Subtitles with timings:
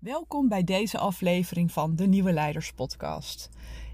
[0.00, 3.48] Welkom bij deze aflevering van de Nieuwe Leiders Podcast.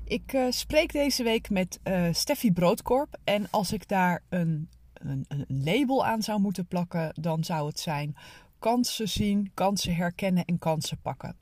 [0.05, 3.19] Ik uh, spreek deze week met uh, Steffi Broodkorp.
[3.25, 7.81] En als ik daar een, een, een, label aan zou moeten plakken, dan zou het
[7.81, 8.17] zijn
[8.59, 11.37] kansen zien, kansen herkennen en kansen pakken.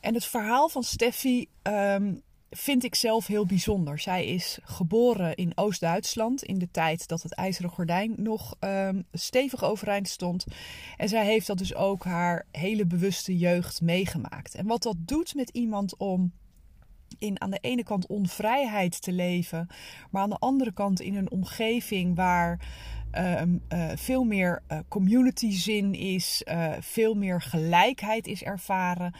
[0.00, 3.98] En het verhaal van Steffi um, vind ik zelf heel bijzonder.
[3.98, 9.64] Zij is geboren in Oost-Duitsland in de tijd dat het ijzeren gordijn nog um, stevig
[9.64, 10.46] overeind stond.
[10.96, 14.54] En zij heeft dat dus ook haar hele bewuste jeugd meegemaakt.
[14.54, 16.32] En wat dat doet met iemand om
[17.18, 19.68] in aan de ene kant onvrijheid te leven,
[20.10, 22.60] maar aan de andere kant in een omgeving waar
[23.18, 29.14] um, uh, veel meer uh, community zin is, uh, veel meer gelijkheid is ervaren.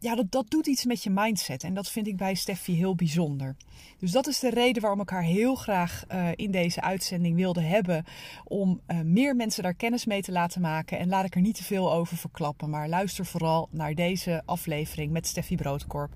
[0.00, 1.62] Ja, dat, dat doet iets met je mindset.
[1.62, 3.56] En dat vind ik bij Steffi heel bijzonder.
[3.98, 7.60] Dus dat is de reden waarom ik haar heel graag uh, in deze uitzending wilde
[7.60, 8.04] hebben.
[8.44, 10.98] Om uh, meer mensen daar kennis mee te laten maken.
[10.98, 12.70] En laat ik er niet te veel over verklappen.
[12.70, 16.12] Maar luister vooral naar deze aflevering met Steffi Broodkorp.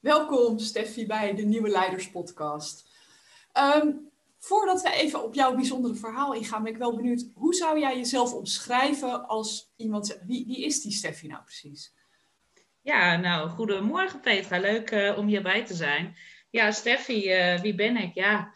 [0.00, 2.88] Welkom Steffi bij de Nieuwe Leiders Podcast.
[3.76, 4.12] Um,
[4.44, 7.96] Voordat we even op jouw bijzondere verhaal ingaan, ben ik wel benieuwd, hoe zou jij
[7.96, 11.94] jezelf omschrijven als iemand, wie, wie is die Steffi nou precies?
[12.80, 16.16] Ja, nou, goedemorgen Petra, leuk uh, om hierbij te zijn.
[16.50, 18.14] Ja, Steffi, uh, wie ben ik?
[18.14, 18.52] Ja,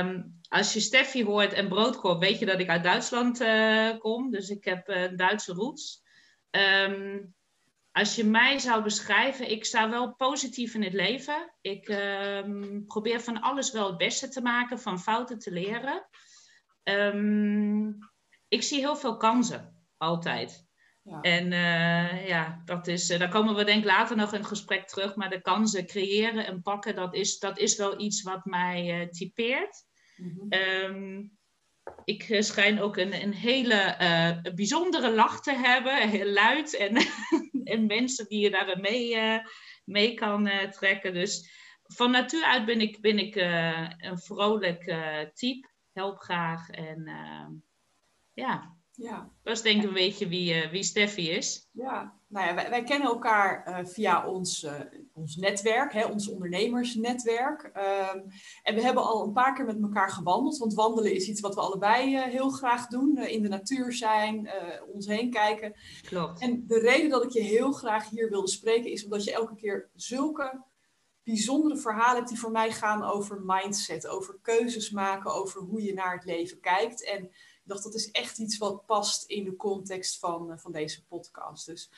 [0.00, 4.30] um, als je Steffi hoort en broodkorp, weet je dat ik uit Duitsland uh, kom,
[4.30, 6.02] dus ik heb Duitse roots.
[6.50, 7.34] Um,
[7.98, 11.54] als je mij zou beschrijven, ik sta wel positief in het leven.
[11.60, 16.08] Ik um, probeer van alles wel het beste te maken, van fouten te leren.
[16.82, 17.98] Um,
[18.48, 20.66] ik zie heel veel kansen, altijd.
[21.02, 21.20] Ja.
[21.20, 24.48] En uh, ja, dat is, uh, daar komen we denk ik later nog in het
[24.48, 25.14] gesprek terug.
[25.14, 29.08] Maar de kansen creëren en pakken, dat is, dat is wel iets wat mij uh,
[29.08, 29.84] typeert.
[30.16, 30.52] Mm -hmm.
[30.52, 31.37] um,
[32.04, 36.96] ik schijn ook een, een hele uh, bijzondere lach te hebben, heel luid en,
[37.74, 39.38] en mensen die je daar mee, uh,
[39.84, 41.14] mee kan trekken.
[41.14, 41.50] Dus
[41.82, 43.34] van natuur uit ben ik, ben ik
[43.96, 44.94] een vrolijk
[45.34, 47.04] type, help graag en
[48.32, 48.77] ja.
[48.98, 49.30] Ja.
[49.42, 51.68] Dat is denk ik een beetje wie, wie Steffi is.
[51.72, 54.80] Ja, nou ja, wij, wij kennen elkaar uh, via ons, uh,
[55.12, 57.64] ons netwerk, hè, ons ondernemersnetwerk.
[57.64, 58.24] Um,
[58.62, 61.54] en we hebben al een paar keer met elkaar gewandeld, want wandelen is iets wat
[61.54, 63.16] we allebei heel graag doen.
[63.16, 64.50] in de natuur zijn,
[64.92, 65.74] ons heen kijken.
[66.02, 66.40] Klopt.
[66.40, 69.54] En de reden dat ik je heel graag hier wilde spreken is omdat je elke
[69.54, 70.66] keer zulke
[71.22, 75.92] bijzondere verhalen hebt die voor mij gaan over mindset, over keuzes maken, over hoe je
[75.92, 77.04] naar het leven kijkt.
[77.04, 77.30] En
[77.68, 81.66] dacht, dat is echt iets wat past in de context van, van deze podcast.
[81.66, 81.90] Dus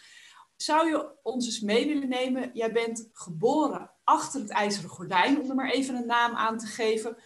[0.56, 2.50] zou je ons eens mee willen nemen?
[2.54, 6.66] Jij bent geboren achter het ijzeren gordijn, om er maar even een naam aan te
[6.66, 7.16] geven.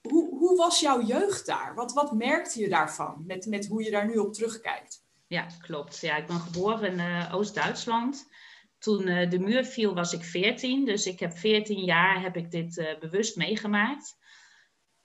[0.00, 1.74] Hoe, hoe was jouw jeugd daar?
[1.74, 5.04] Wat, wat merkte je daarvan, met, met hoe je daar nu op terugkijkt?
[5.26, 5.98] Ja, klopt.
[5.98, 8.28] Ja, ik ben geboren in uh, Oost-Duitsland.
[8.78, 12.50] Toen uh, de muur viel was ik 14, dus ik heb 14 jaar heb ik
[12.50, 14.16] dit uh, bewust meegemaakt.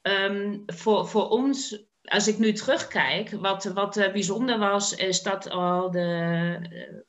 [0.02, 5.50] Um, voor, voor ons als ik nu terugkijk, wat, wat uh, bijzonder was, is dat
[5.50, 7.02] al de,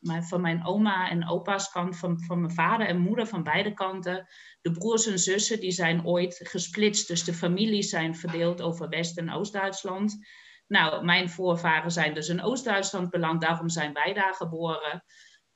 [0.00, 3.74] uh, van mijn oma en opa's kant, van, van mijn vader en moeder van beide
[3.74, 4.28] kanten,
[4.60, 7.08] de broers en zussen, die zijn ooit gesplitst.
[7.08, 10.26] Dus de families zijn verdeeld over West- en Oost-Duitsland.
[10.66, 15.04] Nou, mijn voorvaderen zijn dus in Oost-Duitsland beland, daarom zijn wij daar geboren.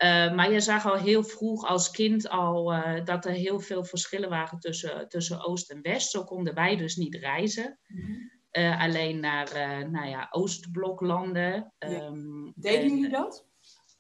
[0.05, 2.75] Uh, maar je zag al heel vroeg als kind al
[3.05, 6.11] dat er heel veel verschillen waren tussen, tussen Oost en West.
[6.11, 7.79] Zo konden wij dus niet reizen.
[7.87, 8.36] Mm-hmm.
[8.59, 9.51] Uh, alleen naar
[9.91, 11.73] nou ja, Oostbloklanden.
[11.79, 13.47] Um, Deden en, jullie dat?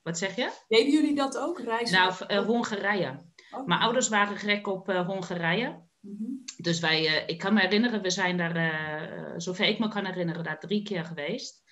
[0.02, 0.50] Wat zeg je?
[0.68, 1.98] Deden jullie dat ook, reizen?
[1.98, 3.24] Nou, Hongarije.
[3.50, 3.66] Oh.
[3.66, 5.84] Mijn ouders waren gek op Hongarije.
[6.00, 6.42] Mm-hmm.
[6.56, 10.60] Dus wij, ik kan me herinneren, we zijn daar, zover ik me kan herinneren, daar
[10.60, 11.64] drie keer geweest.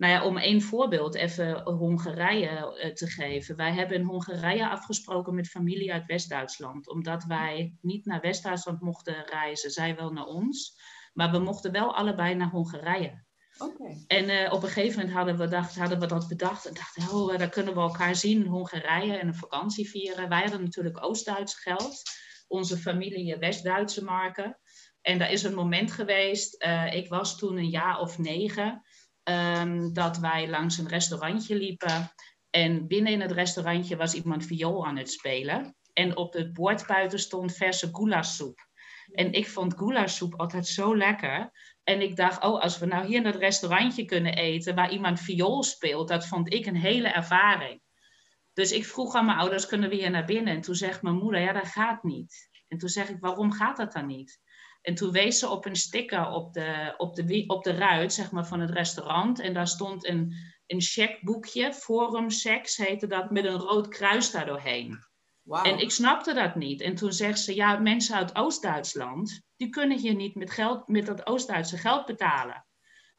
[0.00, 3.56] Nou ja, om één voorbeeld even Hongarije uh, te geven.
[3.56, 6.88] Wij hebben in Hongarije afgesproken met familie uit West-Duitsland.
[6.88, 9.70] Omdat wij niet naar West-Duitsland mochten reizen.
[9.70, 10.80] Zij wel naar ons.
[11.12, 13.24] Maar we mochten wel allebei naar Hongarije.
[13.58, 14.04] Okay.
[14.06, 16.66] En uh, op een gegeven moment hadden we, dacht, hadden we dat bedacht.
[16.66, 20.28] En dachten, oh, daar kunnen we elkaar zien in Hongarije en een vakantie vieren.
[20.28, 22.02] Wij hadden natuurlijk Oost-Duits geld.
[22.48, 24.58] Onze familie West-Duitse marken.
[25.00, 26.64] En daar is een moment geweest.
[26.64, 28.82] Uh, ik was toen een jaar of negen.
[29.24, 32.12] Um, dat wij langs een restaurantje liepen.
[32.50, 35.76] En binnen in het restaurantje was iemand viool aan het spelen.
[35.92, 38.68] En op het bord buiten stond verse goulasoep.
[39.12, 41.50] En ik vond goulasoep altijd zo lekker.
[41.82, 45.20] En ik dacht, oh, als we nou hier in het restaurantje kunnen eten waar iemand
[45.20, 47.82] viool speelt, dat vond ik een hele ervaring.
[48.52, 50.54] Dus ik vroeg aan mijn ouders, kunnen we hier naar binnen?
[50.54, 52.48] En toen zegt mijn moeder, ja, dat gaat niet.
[52.68, 54.40] En toen zeg ik, waarom gaat dat dan niet?
[54.82, 58.30] En toen wees ze op een sticker op de, op de, op de ruit zeg
[58.30, 59.40] maar, van het restaurant.
[59.40, 60.34] En daar stond een,
[60.66, 64.98] een checkboekje, Forum Sex heette dat, met een rood kruis daardoorheen.
[65.50, 65.66] Wow.
[65.66, 66.80] En ik snapte dat niet.
[66.80, 71.06] En toen zegt ze, ja, mensen uit Oost-Duitsland, die kunnen hier niet met, geld, met
[71.06, 72.66] dat Oost-Duitse geld betalen.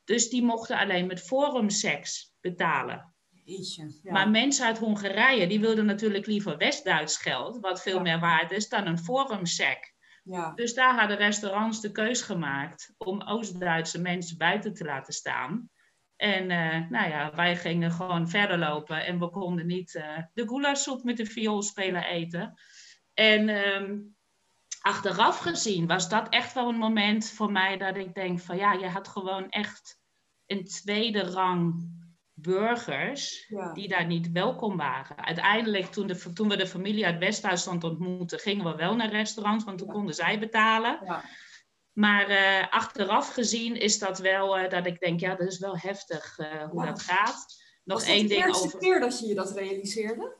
[0.04, 3.13] Dus die mochten alleen met Forum Sex betalen.
[4.04, 4.12] ja.
[4.12, 8.69] Maar mensen uit Hongarije, die wilden natuurlijk liever West-Duits geld, wat veel meer waard is
[8.69, 9.94] dan een Forum Sec.
[10.24, 10.51] Ja.
[10.51, 15.69] Dus daar hadden restaurants de keus gemaakt om Oost-Duitse mensen buiten te laten staan.
[16.21, 20.47] En uh, nou ja, wij gingen gewoon verder lopen en we konden niet uh, de
[20.47, 22.53] goulasoep met de vioolspeler eten.
[23.13, 24.15] En um,
[24.81, 28.73] achteraf gezien was dat echt wel een moment voor mij dat ik denk van ja,
[28.73, 30.00] je had gewoon echt
[30.45, 31.89] een tweede rang
[32.33, 35.25] burgers die daar niet welkom waren.
[35.25, 39.63] Uiteindelijk, toen, de, toen we de familie uit West-Duitsland ontmoetten, gingen we wel naar restaurants,
[39.63, 41.00] want toen konden zij betalen.
[41.06, 41.23] Ja.
[41.93, 45.77] Maar uh, achteraf gezien is dat wel uh, dat ik denk, ja, dat is wel
[45.77, 47.45] heftig uh, hoe dat gaat.
[47.83, 48.53] Nog Was één ding over.
[48.53, 50.39] de eerste keer dat je je dat realiseerde?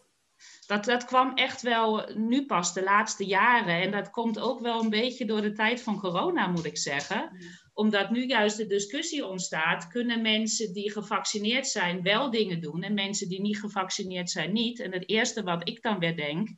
[0.66, 3.82] Dat, dat kwam echt wel nu pas de laatste jaren.
[3.82, 7.32] En dat komt ook wel een beetje door de tijd van corona, moet ik zeggen
[7.74, 12.94] omdat nu juist de discussie ontstaat, kunnen mensen die gevaccineerd zijn wel dingen doen en
[12.94, 14.80] mensen die niet gevaccineerd zijn niet.
[14.80, 16.50] En het eerste wat ik dan weer denk,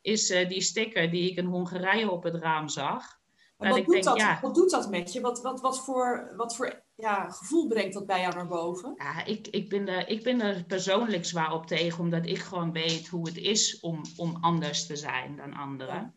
[0.00, 3.22] is die sticker die ik in Hongarije op het raam zag.
[3.56, 5.20] Wat, doet denk, dat, ja, wat doet dat met je?
[5.20, 8.94] Wat, wat, wat voor, wat voor ja, gevoel brengt dat bij jou naar boven?
[8.96, 12.72] Ja, ik, ik, ben er, ik ben er persoonlijk zwaar op tegen, omdat ik gewoon
[12.72, 16.14] weet hoe het is om, om anders te zijn dan anderen.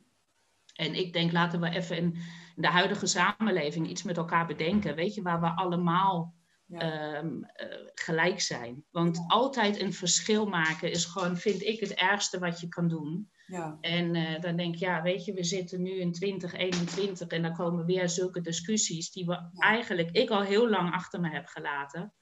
[0.73, 2.17] En ik denk, laten we even in
[2.55, 4.95] de huidige samenleving iets met elkaar bedenken.
[4.95, 6.33] Weet je, waar we allemaal
[6.69, 8.83] ehm, eh, gelijk zijn.
[8.91, 13.29] Want altijd een verschil maken is gewoon, vind ik, het ergste wat je kan doen.
[13.45, 13.77] Ja.
[13.81, 17.55] En uh, dan denk ik, ja, weet je, we zitten nu in 2021 en dan
[17.55, 22.13] komen weer zulke discussies die we eigenlijk, ik al heel lang achter me heb gelaten.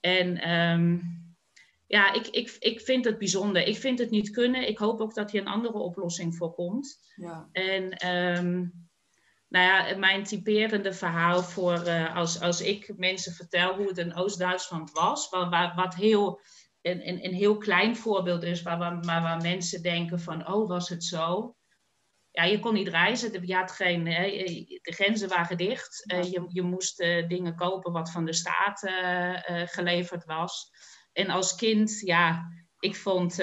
[0.00, 1.02] En um,
[1.86, 3.66] ja, ik, ik, ik vind het bijzonder.
[3.66, 4.68] Ik vind het niet kunnen.
[4.68, 6.98] Ik hoop ook dat hier een andere oplossing voor komt.
[7.14, 7.48] Ja.
[7.52, 8.87] En um,
[9.48, 14.14] nou ja, mijn typerende verhaal voor uh, als, als ik mensen vertel hoe het in
[14.14, 16.40] Oost-Duitsland was, waar, waar, wat heel,
[16.82, 20.68] een, een, een heel klein voorbeeld is, waar, waar, maar waar mensen denken van, oh,
[20.68, 21.56] was het zo?
[22.30, 26.62] Ja, je kon niet reizen, je had geen, de grenzen waren dicht, uh, je, je
[26.62, 28.80] moest uh, dingen kopen wat van de staat
[29.64, 30.70] geleverd was.
[31.12, 32.48] En als kind, ja,
[32.78, 33.40] ik vond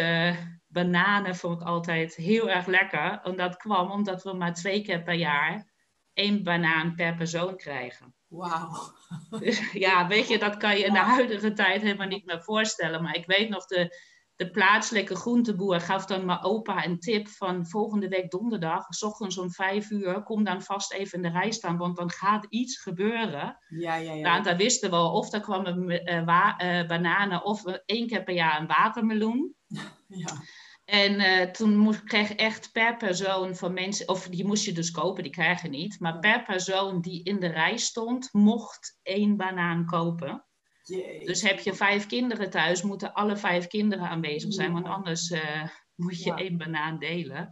[0.68, 3.20] bananen vond ik altijd heel erg lekker.
[3.24, 5.74] En dat kwam omdat we maar twee keer per jaar
[6.16, 8.14] één banaan per persoon krijgen.
[8.28, 8.94] Wauw.
[9.40, 13.02] Dus, ja, weet je, dat kan je in de huidige tijd helemaal niet meer voorstellen.
[13.04, 13.98] Maar ik weet nog, de,
[14.36, 19.38] de plaatselijke groenteboer gaf dan mijn opa een tip van volgende week donderdag, s ochtends
[19.38, 22.82] om vijf uur, kom dan vast even in de rij staan, want dan gaat iets
[22.82, 23.58] gebeuren.
[23.68, 24.30] Ja, ja, ja.
[24.30, 28.68] Nou, daar wisten we of er kwamen uh, bananen of één keer per jaar een
[28.68, 29.56] watermeloen.
[30.08, 30.34] Ja.
[30.86, 34.92] En uh, toen moest, kreeg echt per persoon van mensen, of die moest je dus
[34.92, 36.00] kopen, die krijgen niet.
[36.00, 40.46] Maar per persoon die in de rij stond, mocht één banaan kopen.
[41.26, 45.68] Dus heb je vijf kinderen thuis, moeten alle vijf kinderen aanwezig zijn, want anders uh,
[45.96, 47.50] moet je één banaan delen.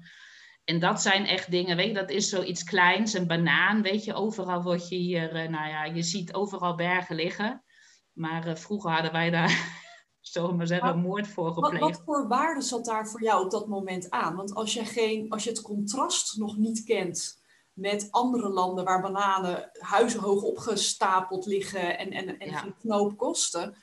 [0.63, 4.13] En dat zijn echt dingen, weet je, dat is zoiets kleins, een banaan, weet je,
[4.13, 7.63] overal word je hier, uh, nou ja, je ziet overal bergen liggen.
[8.11, 9.81] Maar vroeger hadden wij daar
[10.23, 11.79] zullen we zeggen, moord voor gepleegd.
[11.79, 14.35] Wat, wat, voor waarde zat daar voor jou op dat moment aan?
[14.35, 17.41] Want als je, geen, als je het contrast nog niet kent
[17.73, 23.75] met andere landen waar bananen huizenhoog opgestapeld liggen en, en, en geen knoop kosten.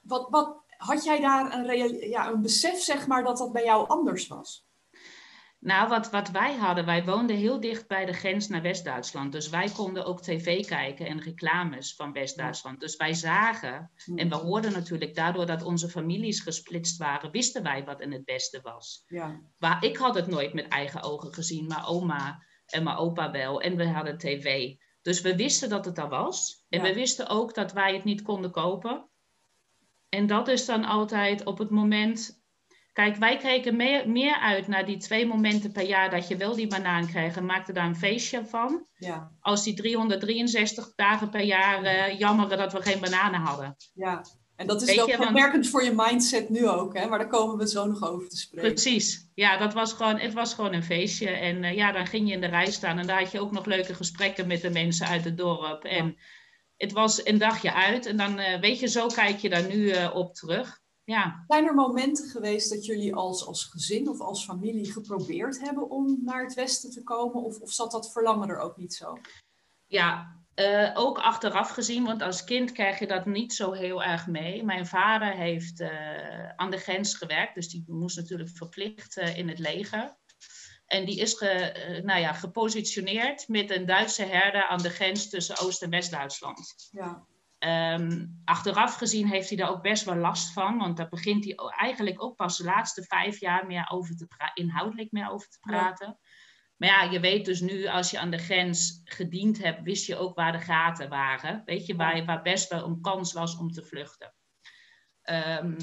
[0.00, 3.88] Wat, wat, had jij daar een, ja, een besef, zeg maar, dat dat bij jou
[3.88, 4.65] anders was?
[5.66, 9.32] Nou, wat, wat wij hadden, wij woonden heel dicht bij de grens naar West-Duitsland.
[9.32, 12.80] Dus wij konden ook tv kijken en reclames van West-Duitsland.
[12.80, 17.84] Dus wij zagen, en we hoorden natuurlijk daardoor dat onze families gesplitst waren, wisten wij
[17.84, 19.04] wat in het beste was.
[19.06, 19.40] Ja.
[19.58, 23.60] Maar ik had het nooit met eigen ogen gezien, maar oma en mijn opa wel.
[23.60, 24.74] En we hadden tv.
[25.02, 26.64] Dus we wisten dat het er was.
[26.68, 29.08] En we wisten ook dat wij het niet konden kopen.
[30.08, 32.44] En dat is dan altijd op het moment
[32.96, 36.54] Kijk, wij keken meer, meer uit naar die twee momenten per jaar dat je wel
[36.54, 38.86] die banaan kreeg en maakten daar een feestje van.
[38.98, 39.30] Ja.
[39.40, 43.76] Als die 363 dagen per jaar uh, jammeren dat we geen bananen hadden.
[43.94, 44.24] Ja,
[44.56, 47.06] en dat is wel kenmerkend voor je mindset nu ook, hè?
[47.06, 48.72] maar daar komen we zo nog over te spreken.
[48.72, 51.28] Precies, ja, dat was gewoon, het was gewoon een feestje.
[51.28, 53.52] En uh, ja, dan ging je in de rij staan en daar had je ook
[53.52, 55.84] nog leuke gesprekken met de mensen uit het dorp.
[55.84, 56.16] En
[56.76, 59.92] het was een dagje uit en dan, uh, weet je, zo kijk je daar nu
[60.12, 60.84] op terug.
[61.06, 61.44] Ja.
[61.46, 66.18] Zijn er momenten geweest dat jullie als, als gezin of als familie geprobeerd hebben om
[66.24, 67.42] naar het Westen te komen?
[67.42, 69.18] Of, of zat dat verlangen er ook niet zo?
[69.86, 74.26] Ja, uh, ook achteraf gezien, want als kind krijg je dat niet zo heel erg
[74.26, 74.64] mee.
[74.64, 79.48] Mijn vader heeft uh, aan de grens gewerkt, dus die moest natuurlijk verplicht uh, in
[79.48, 80.16] het leger.
[80.86, 85.58] En die is ge, nou ja, gepositioneerd met een Duitse herder aan de grens tussen
[85.58, 86.88] Oost- en West-Duitsland.
[86.90, 87.26] Ja.
[87.58, 91.54] Um, achteraf gezien heeft hij daar ook best wel last van, want daar begint hij
[91.76, 96.06] eigenlijk ook pas de laatste vijf jaar meer over te inhoudelijk meer over te praten.
[96.06, 96.18] Ja.
[96.76, 100.16] Maar ja, je weet dus nu, als je aan de grens gediend hebt, wist je
[100.16, 101.62] ook waar de gaten waren.
[101.64, 104.34] Weet je, waar, waar best wel een kans was om te vluchten.
[105.22, 105.76] Um,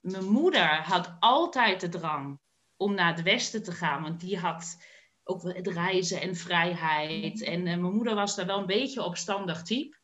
[0.00, 2.40] mijn moeder had altijd de drang
[2.76, 4.84] om naar het westen te gaan, want die had
[5.24, 7.42] ook het reizen en vrijheid.
[7.42, 9.96] En uh, mijn moeder was daar wel een beetje opstandig type.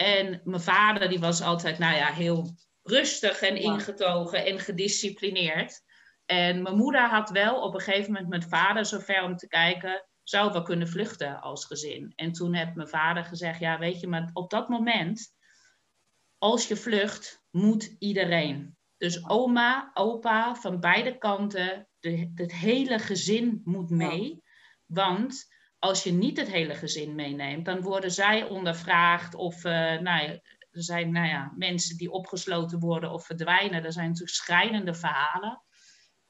[0.00, 5.82] En mijn vader, die was altijd, nou ja, heel rustig en ingetogen en gedisciplineerd.
[6.26, 10.06] En mijn moeder had wel op een gegeven moment met vader zover om te kijken,
[10.22, 12.12] zou we kunnen vluchten als gezin?
[12.16, 15.34] En toen heeft mijn vader gezegd, ja weet je, maar op dat moment,
[16.38, 18.76] als je vlucht, moet iedereen.
[18.96, 24.42] Dus oma, opa, van beide kanten, de, het hele gezin moet mee.
[24.86, 25.46] Want
[25.80, 30.82] als je niet het hele gezin meeneemt, dan worden zij ondervraagd of uh, nou er
[30.82, 33.84] zijn nou ja, mensen die opgesloten worden of verdwijnen.
[33.84, 35.62] Er zijn natuurlijk schrijnende verhalen.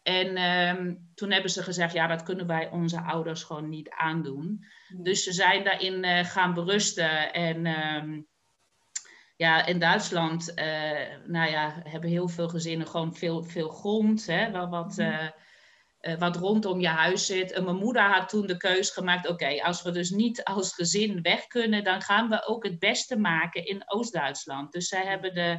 [0.03, 4.65] En um, toen hebben ze gezegd, ja, dat kunnen wij onze ouders gewoon niet aandoen.
[5.03, 7.33] Dus ze zijn daarin uh, gaan berusten.
[7.33, 8.27] En um,
[9.37, 10.65] ja, in Duitsland, uh,
[11.27, 15.03] nou ja, hebben heel veel gezinnen gewoon veel, veel grond, hè, wel wat,
[16.01, 17.53] uh, wat rondom je huis zit.
[17.53, 21.23] En mijn moeder had toen de keus gemaakt, oké, als we dus niet als gezin
[21.23, 24.73] weg kunnen, dan gaan we ook het beste maken in Oost-Duitsland.
[24.73, 25.59] Dus zij hebben de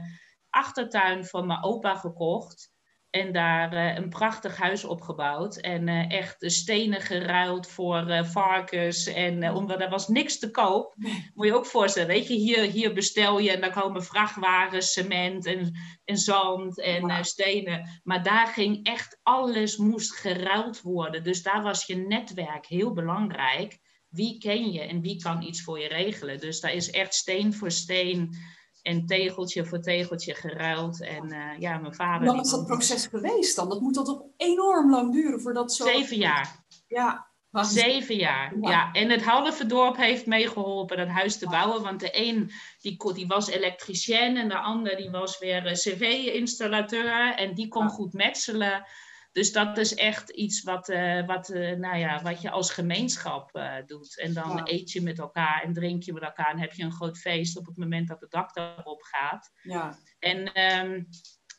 [0.50, 2.71] achtertuin van mijn opa gekocht.
[3.12, 5.58] En daar uh, een prachtig huis opgebouwd.
[5.58, 9.08] En uh, echt stenen geruild voor uh, varkens.
[9.08, 10.96] En omdat er was niks te koop.
[11.34, 12.08] Moet je ook voorstellen.
[12.08, 15.72] Weet je, hier, hier bestel je en dan komen vrachtwagens, cement en,
[16.06, 17.24] en zand en wow.
[17.24, 18.01] stenen.
[18.03, 21.24] Maar daar ging echt alles moest geruild worden.
[21.24, 23.80] Dus daar was je netwerk heel belangrijk.
[24.10, 26.39] Wie ken je en wie kan iets voor je regelen?
[26.39, 28.36] Dus daar is echt steen voor steen
[28.82, 31.02] en tegeltje voor tegeltje geruild.
[31.02, 32.18] En uh, ja, mijn vader...
[32.18, 33.70] Hoe lang is dat proces geweest dan?
[33.70, 35.86] Dat moet dat toch enorm lang duren voordat zo...
[35.86, 36.64] Zeven jaar.
[36.88, 37.30] Ja.
[37.52, 38.70] Zeven jaar, ja.
[38.70, 38.92] ja.
[38.92, 41.82] En het halve dorp heeft meegeholpen dat huis te bouwen.
[41.82, 47.36] Want de een die, die was elektricien en de ander die was weer eh, cv-installateur.
[47.36, 48.86] En die kon goed metselen.
[49.32, 53.56] Dus dat is echt iets wat, uh, wat, uh, nou ja, wat je als gemeenschap
[53.56, 54.20] uh, doet.
[54.20, 54.62] En dan ja.
[54.64, 57.58] eet je met elkaar en drink je met elkaar en heb je een groot feest
[57.58, 59.52] op het moment dat het dak erop gaat.
[59.62, 59.98] Ja.
[60.20, 61.08] En um,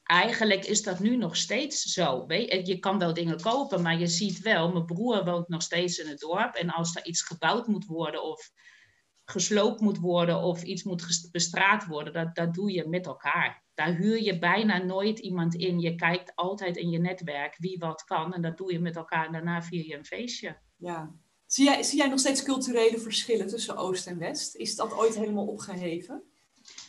[0.03, 2.25] eigenlijk is dat nu nog steeds zo.
[2.63, 6.09] Je kan wel dingen kopen, maar je ziet wel, mijn broer woont nog steeds in
[6.09, 6.55] het dorp.
[6.55, 8.51] En als er iets gebouwd moet worden of
[9.25, 13.65] gesloopt moet worden of iets moet bestraat worden, dat, dat doe je met elkaar.
[13.75, 15.81] Daar huur je bijna nooit iemand in.
[15.81, 19.27] Je kijkt altijd in je netwerk wie wat kan en dat doe je met elkaar
[19.27, 20.59] en daarna vier je een feestje.
[20.77, 21.15] Ja.
[21.47, 24.57] Zie jij, zie jij nog steeds culturele verschillen tussen Oost en West?
[24.57, 26.32] Is dat ooit helemaal opgeheven?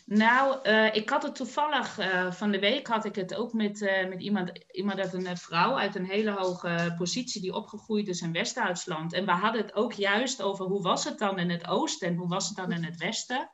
[0.05, 3.81] Nou, uh, ik had het toevallig uh, van de week had ik het ook met,
[3.81, 8.21] uh, met iemand, iemand uit een vrouw uit een hele hoge positie die opgegroeid is
[8.21, 9.13] in West-Duitsland.
[9.13, 12.15] En we hadden het ook juist over hoe was het dan in het oosten en
[12.15, 13.51] hoe was het dan in het westen.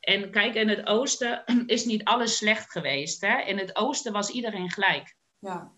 [0.00, 3.20] En kijk, in het oosten is niet alles slecht geweest.
[3.20, 3.40] Hè?
[3.40, 5.16] In het oosten was iedereen gelijk.
[5.38, 5.72] Ja.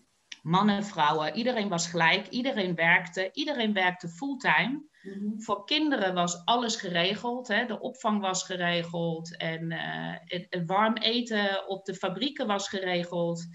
[0.47, 2.27] Mannen, vrouwen, iedereen was gelijk.
[2.27, 3.29] Iedereen werkte.
[3.33, 4.83] Iedereen werkte fulltime.
[5.01, 5.41] Mm-hmm.
[5.41, 7.47] Voor kinderen was alles geregeld.
[7.47, 7.65] Hè?
[7.65, 9.37] De opvang was geregeld.
[9.37, 13.47] En uh, het, het, warm eten op de fabrieken was geregeld.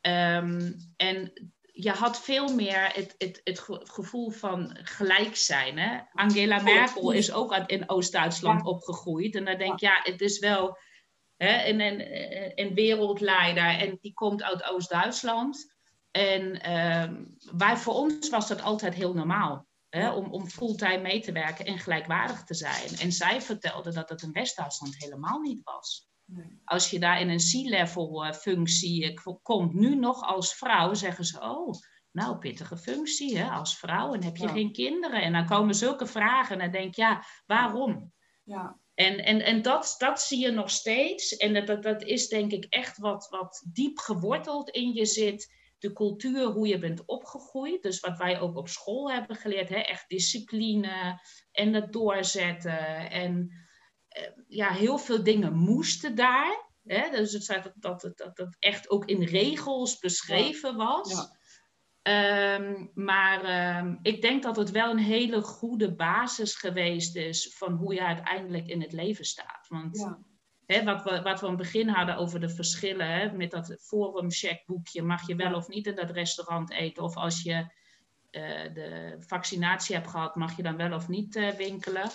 [0.00, 1.32] Um, en
[1.72, 3.60] je had veel meer het, het, het
[3.90, 5.78] gevoel van gelijk zijn.
[5.78, 6.00] Hè?
[6.12, 8.70] Angela Merkel is ook in Oost-Duitsland ja.
[8.70, 9.34] opgegroeid.
[9.34, 10.78] En dan denk je, ja, het is wel
[11.36, 12.02] hè, een, een,
[12.54, 15.73] een wereldleider en die komt uit Oost-Duitsland.
[16.16, 19.66] En um, wij, voor ons was dat altijd heel normaal.
[19.88, 22.96] Hè, om, om fulltime mee te werken en gelijkwaardig te zijn.
[22.98, 26.08] En zij vertelde dat het in West-Duitsland helemaal niet was.
[26.24, 26.60] Nee.
[26.64, 31.74] Als je daar in een C-level functie komt, nu nog als vrouw, zeggen ze: Oh,
[32.10, 34.52] nou, pittige functie hè, als vrouw en heb je ja.
[34.52, 35.22] geen kinderen?
[35.22, 38.12] En dan komen zulke vragen en dan denk je: Ja, waarom?
[38.42, 38.78] Ja.
[38.94, 41.36] En, en, en dat, dat zie je nog steeds.
[41.36, 45.52] En dat, dat, dat is denk ik echt wat, wat diep geworteld in je zit.
[45.84, 47.82] De cultuur, hoe je bent opgegroeid.
[47.82, 49.68] Dus wat wij ook op school hebben geleerd.
[49.68, 49.76] Hè?
[49.76, 51.20] Echt discipline
[51.52, 53.10] en het doorzetten.
[53.10, 53.50] En
[54.46, 56.70] ja, heel veel dingen moesten daar.
[56.84, 57.10] Hè?
[57.10, 61.12] Dus het dat, dat, dat, dat echt ook in regels beschreven was.
[61.12, 61.38] Ja.
[62.02, 67.72] Ehm, maar ehm, ik denk dat het wel een hele goede basis geweest is van
[67.72, 69.66] hoe je uiteindelijk in het leven staat.
[69.68, 70.16] Want
[70.66, 73.76] hè, wat, we, wat we aan het begin hadden over de verschillen, hè, met dat
[73.80, 77.02] forum checkboekje, mag je wel of niet in dat restaurant eten?
[77.02, 77.52] Of als je
[78.30, 82.10] uh, de vaccinatie hebt gehad, mag je dan wel of niet uh, winkelen?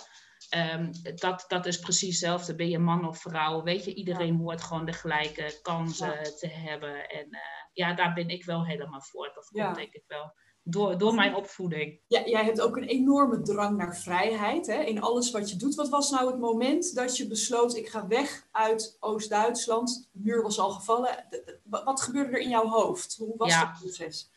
[0.74, 2.54] Um, dat, dat is precies hetzelfde.
[2.54, 3.62] Ben je man of vrouw?
[3.62, 7.08] Weet je, iedereen hoort gewoon de gelijke kansen te hebben.
[7.08, 7.40] En uh,
[7.72, 9.30] ja, daar ben ik wel helemaal voor.
[9.34, 12.00] Dat komt denk ik wel door, door mijn opvoeding.
[12.06, 15.74] Ja, jij hebt ook een enorme drang naar vrijheid hè, in alles wat je doet.
[15.74, 20.08] Wat was nou het moment dat je besloot, ik ga weg uit Oost-Duitsland?
[20.12, 21.26] De muur was al gevallen.
[21.64, 23.16] Wat gebeurde er in jouw hoofd?
[23.18, 23.64] Hoe was ja.
[23.64, 24.30] dat proces?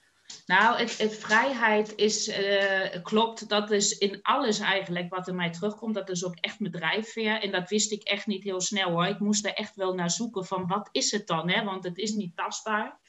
[0.45, 5.51] Nou, het, het vrijheid is, uh, klopt, dat is in alles eigenlijk wat in mij
[5.51, 5.95] terugkomt.
[5.95, 7.41] Dat is ook echt mijn drijfveer.
[7.41, 9.05] En dat wist ik echt niet heel snel hoor.
[9.05, 11.49] Ik moest er echt wel naar zoeken van wat is het dan?
[11.49, 11.63] Hè?
[11.63, 12.99] Want het is niet tastbaar.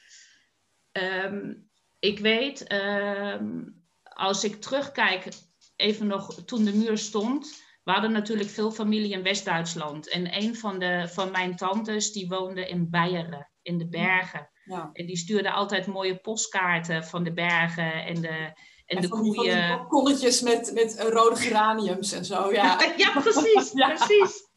[0.92, 1.71] Um,
[2.04, 5.28] ik weet, um, als ik terugkijk,
[5.76, 7.62] even nog toen de muur stond.
[7.84, 10.08] We hadden natuurlijk veel familie in West-Duitsland.
[10.08, 14.50] En een van, de, van mijn tantes, die woonde in Beieren, in de bergen.
[14.64, 14.90] Ja.
[14.92, 18.52] En die stuurde altijd mooie postkaarten van de bergen en de, en,
[18.87, 19.68] en de koeien.
[19.68, 22.78] Van kolletjes met, met rode geraniums en zo, ja.
[22.96, 24.49] ja, precies, precies.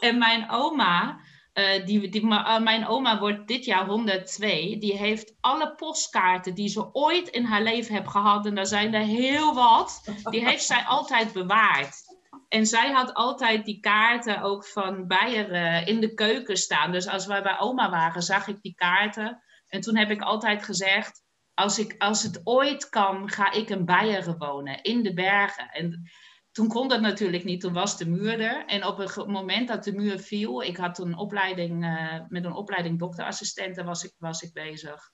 [0.00, 1.20] En mijn oma,
[1.54, 4.78] uh, die, die, uh, mijn oma wordt dit jaar 102.
[4.78, 8.94] Die heeft alle postkaarten die ze ooit in haar leven heeft gehad, en daar zijn
[8.94, 12.02] er heel wat, die heeft zij altijd bewaard.
[12.48, 16.92] En zij had altijd die kaarten ook van Beieren in de keuken staan.
[16.92, 19.42] Dus als wij bij oma waren, zag ik die kaarten.
[19.68, 21.22] En toen heb ik altijd gezegd,
[21.54, 25.68] als, ik, als het ooit kan, ga ik in Beieren wonen, in de bergen.
[25.70, 26.10] En
[26.54, 28.64] toen kon dat natuurlijk niet, toen was de muur er.
[28.66, 32.52] En op het moment dat de muur viel, ik had een opleiding, uh, met een
[32.52, 35.10] opleiding dokterassistenten was ik, was ik bezig.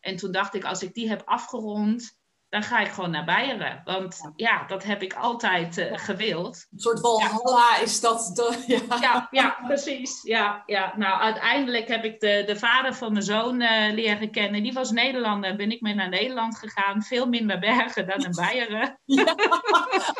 [0.00, 2.18] En toen dacht ik, als ik die heb afgerond,
[2.54, 3.82] dan ga ik gewoon naar Beieren.
[3.84, 6.66] Want ja, dat heb ik altijd uh, gewild.
[6.72, 7.82] Een soort Valhalla ja.
[7.82, 8.30] is dat.
[8.34, 8.98] De, ja.
[9.00, 9.28] ja.
[9.30, 10.22] Ja, precies.
[10.22, 10.92] Ja, ja.
[10.96, 14.62] Nou, uiteindelijk heb ik de, de vader van mijn zoon uh, leren kennen.
[14.62, 15.56] Die was Nederlander.
[15.56, 17.02] Ben ik mee naar Nederland gegaan.
[17.02, 19.00] Veel minder bergen dan in Beieren.
[19.04, 19.34] Ja,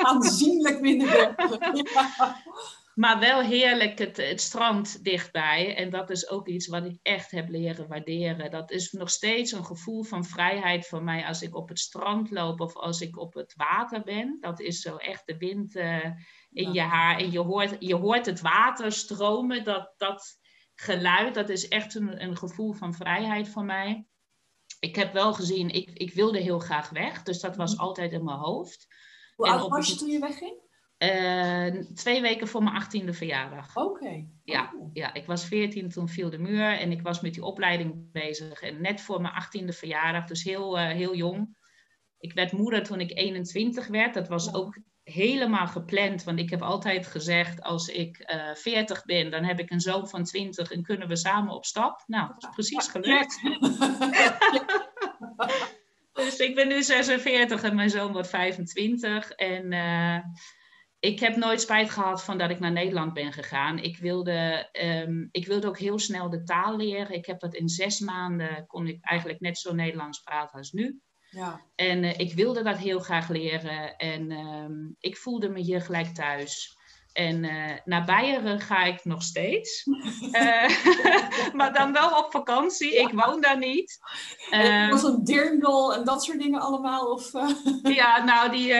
[0.03, 1.59] aanzienlijk minder bergen.
[2.95, 5.77] Maar wel heerlijk het, het strand dichtbij.
[5.77, 8.51] En dat is ook iets wat ik echt heb leren waarderen.
[8.51, 12.31] Dat is nog steeds een gevoel van vrijheid voor mij als ik op het strand
[12.31, 14.39] loop of als ik op het water ben.
[14.41, 16.05] Dat is zo echt de wind uh,
[16.51, 16.73] in ja.
[16.73, 17.19] je haar.
[17.19, 19.65] En je hoort, je hoort het water stromen.
[19.65, 20.39] Dat, dat
[20.75, 24.07] geluid, dat is echt een, een gevoel van vrijheid voor mij.
[24.81, 27.23] Ik heb wel gezien, ik, ik wilde heel graag weg.
[27.23, 28.87] Dus dat was altijd in mijn hoofd.
[29.37, 30.64] Hoe oud was je toen je wegging?
[31.05, 33.77] Uh, twee weken voor mijn achttiende verjaardag.
[33.77, 33.89] Oké.
[33.89, 34.29] Okay.
[34.45, 34.91] Ja, oh.
[34.93, 38.61] ja, ik was veertien toen viel de muur en ik was met die opleiding bezig.
[38.61, 41.57] En net voor mijn achttiende verjaardag, dus heel, uh, heel jong.
[42.19, 44.15] Ik werd moeder toen ik 21 werd.
[44.15, 49.05] Dat was ook helemaal gepland, want ik heb altijd gezegd: als ik uh, eh, 40
[49.05, 52.03] ben, dan heb ik een zoon van 20 en kunnen we samen op stap.
[52.07, 53.41] Nou, dat is precies gelukt.
[56.25, 59.31] dus ik ben nu 46 en mijn zoon wordt 25.
[59.31, 59.73] En
[61.05, 63.79] ik heb nooit spijt gehad van dat ik naar Nederland ben gegaan.
[63.79, 64.69] Ik wilde,
[65.07, 67.15] um, ik wilde ook heel snel de taal leren.
[67.15, 71.01] Ik heb dat in zes maanden, kon ik eigenlijk net zo Nederlands praten als nu.
[71.31, 71.61] Ja.
[71.75, 73.97] En uh, ik wilde dat heel graag leren.
[73.97, 76.77] En um, ik voelde me hier gelijk thuis.
[77.15, 79.87] En uh, naar Beieren ga ik nog steeds.
[80.33, 80.69] uh,
[81.59, 82.95] maar dan wel op vakantie.
[82.95, 83.99] Ik woon daar niet.
[84.51, 87.07] Um, was een dirndl en dat soort dingen allemaal?
[87.07, 87.51] Of, uh...
[87.97, 88.75] ja, nou, die,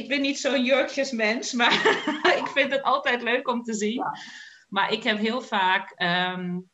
[0.00, 1.52] ik ben niet zo'n jurkjesmens.
[1.62, 1.72] Maar
[2.36, 3.94] ik vind het altijd leuk om te zien.
[3.94, 4.16] Ja.
[4.68, 6.70] Maar ik heb heel vaak, um,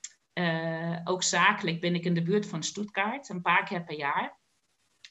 [1.05, 3.29] ook zakelijk, ben ik in de buurt van Stuttgart.
[3.29, 4.38] Een paar keer per jaar.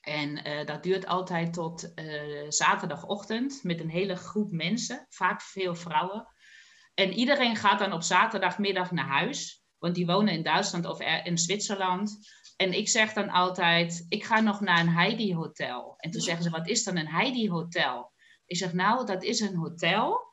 [0.08, 5.76] En uh, dat duurt altijd tot uh, zaterdagochtend met een hele groep mensen, vaak veel
[5.76, 6.28] vrouwen.
[6.93, 11.38] En iedereen gaat dan op zaterdagmiddag naar huis, want die wonen in Duitsland of in
[11.38, 12.17] Zwitserland.
[12.56, 15.93] En ik zeg dan altijd, ik ga nog naar een Heidi Hotel.
[15.98, 18.12] En toen zeggen ze, wat is dan een Heidi Hotel?
[18.46, 20.26] Ik zeg, nou, dat is een hotel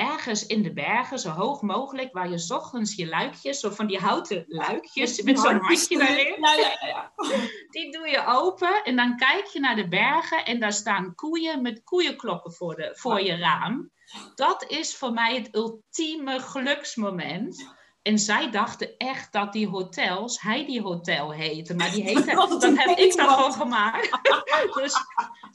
[0.00, 3.98] ergens in de bergen, zo hoog mogelijk, waar je ochtends je luikjes, zo van die
[3.98, 7.12] houten luikjes, met zo'n handje ja, ja.
[7.70, 11.62] die doe je open en dan kijk je naar de bergen en daar staan koeien
[11.62, 13.90] met koeienklokken voor, de, voor je raam.
[14.34, 17.78] Dat is voor mij het ultieme geluksmoment.
[18.02, 21.76] En zij dachten echt dat die hotels Heidi Hotel heten.
[21.76, 24.10] Maar die heten, dat heb ik dan gewoon gemaakt.
[24.82, 24.94] dus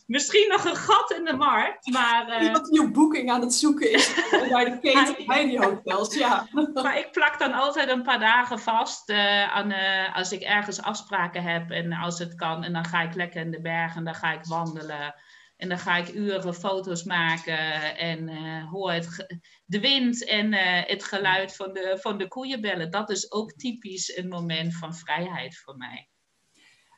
[0.06, 2.30] Misschien nog een gat in de markt, maar...
[2.30, 2.44] Uh...
[2.44, 4.14] Iemand die op boeking aan het zoeken is
[4.50, 6.48] bij de keten die hotels, ja.
[6.74, 10.82] maar ik plak dan altijd een paar dagen vast uh, aan, uh, als ik ergens
[10.82, 12.64] afspraken heb en als het kan.
[12.64, 15.16] En dan ga ik lekker in de bergen, dan ga ik wandelen.
[15.58, 18.30] En dan ga ik uren foto's maken en
[18.62, 20.54] hoor het, de wind en
[20.88, 22.92] het geluid van de, van de koeien bellen.
[22.92, 26.10] Dat is ook typisch een moment van vrijheid voor mij.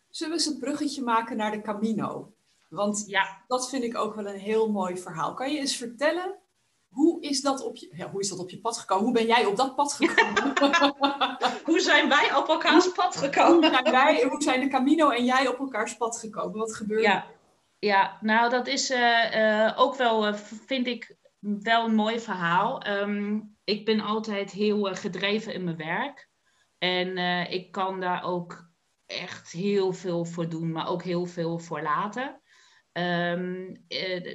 [0.09, 2.33] Zullen we eens een bruggetje maken naar de Camino?
[2.69, 3.43] Want ja.
[3.47, 5.33] dat vind ik ook wel een heel mooi verhaal.
[5.33, 6.39] Kan je eens vertellen,
[6.87, 9.03] hoe is dat op je, ja, hoe is dat op je pad gekomen?
[9.03, 10.53] Hoe ben jij op dat pad gekomen?
[11.69, 13.69] hoe zijn wij op elkaars pad gekomen?
[13.69, 16.59] hoe, zijn wij, hoe zijn de Camino en jij op elkaars pad gekomen?
[16.59, 17.25] Wat gebeurde ja.
[17.79, 20.33] Ja, nou dat is uh, uh, ook wel, uh,
[20.65, 22.87] vind ik, wel een mooi verhaal.
[22.87, 26.29] Um, ik ben altijd heel gedreven in mijn werk.
[26.77, 27.17] En
[27.51, 28.69] ik kan daar ook
[29.05, 32.41] echt heel veel voor doen, maar ook heel veel voor laten.
[32.93, 33.85] Um,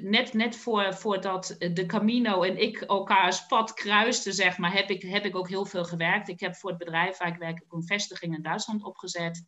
[0.03, 5.03] net, net voor, voordat de Camino en ik elkaars pad kruisten, zeg maar, heb ik,
[5.03, 6.29] heb ik ook heel veel gewerkt.
[6.29, 9.47] Ik heb voor het bedrijf waar ik werk ook een vestiging in Duitsland opgezet.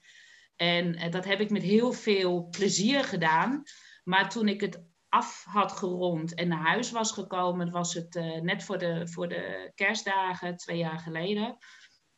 [0.56, 3.62] En dat heb ik met heel veel plezier gedaan.
[4.04, 8.40] Maar toen ik het af had gerond en naar huis was gekomen, was het uh,
[8.40, 11.56] net voor de, voor de kerstdagen, twee jaar geleden.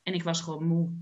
[0.02, 0.92] En ik was gewoon moe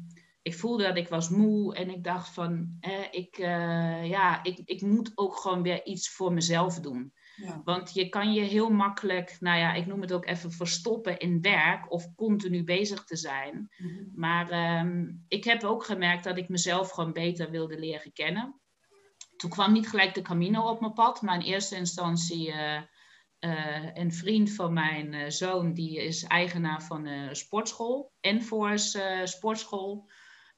[0.45, 4.61] ik voelde dat ik was moe en ik dacht van, eh, ik, uh, ja, ik,
[4.65, 7.13] ik moet ook gewoon weer iets voor mezelf doen.
[7.37, 7.61] Ja.
[7.65, 11.41] Want je kan je heel makkelijk, nou ja, ik noem het ook even verstoppen in
[11.41, 13.71] werk of continu bezig te zijn.
[13.77, 14.11] Mm-hmm.
[14.15, 18.61] Maar um, ik heb ook gemerkt dat ik mezelf gewoon beter wilde leren kennen.
[19.37, 22.81] Toen kwam niet gelijk de Camino op mijn pad, maar in eerste instantie uh,
[23.95, 30.09] een vriend van mijn zoon, die is eigenaar van een sportschool, Enforce Sportschool.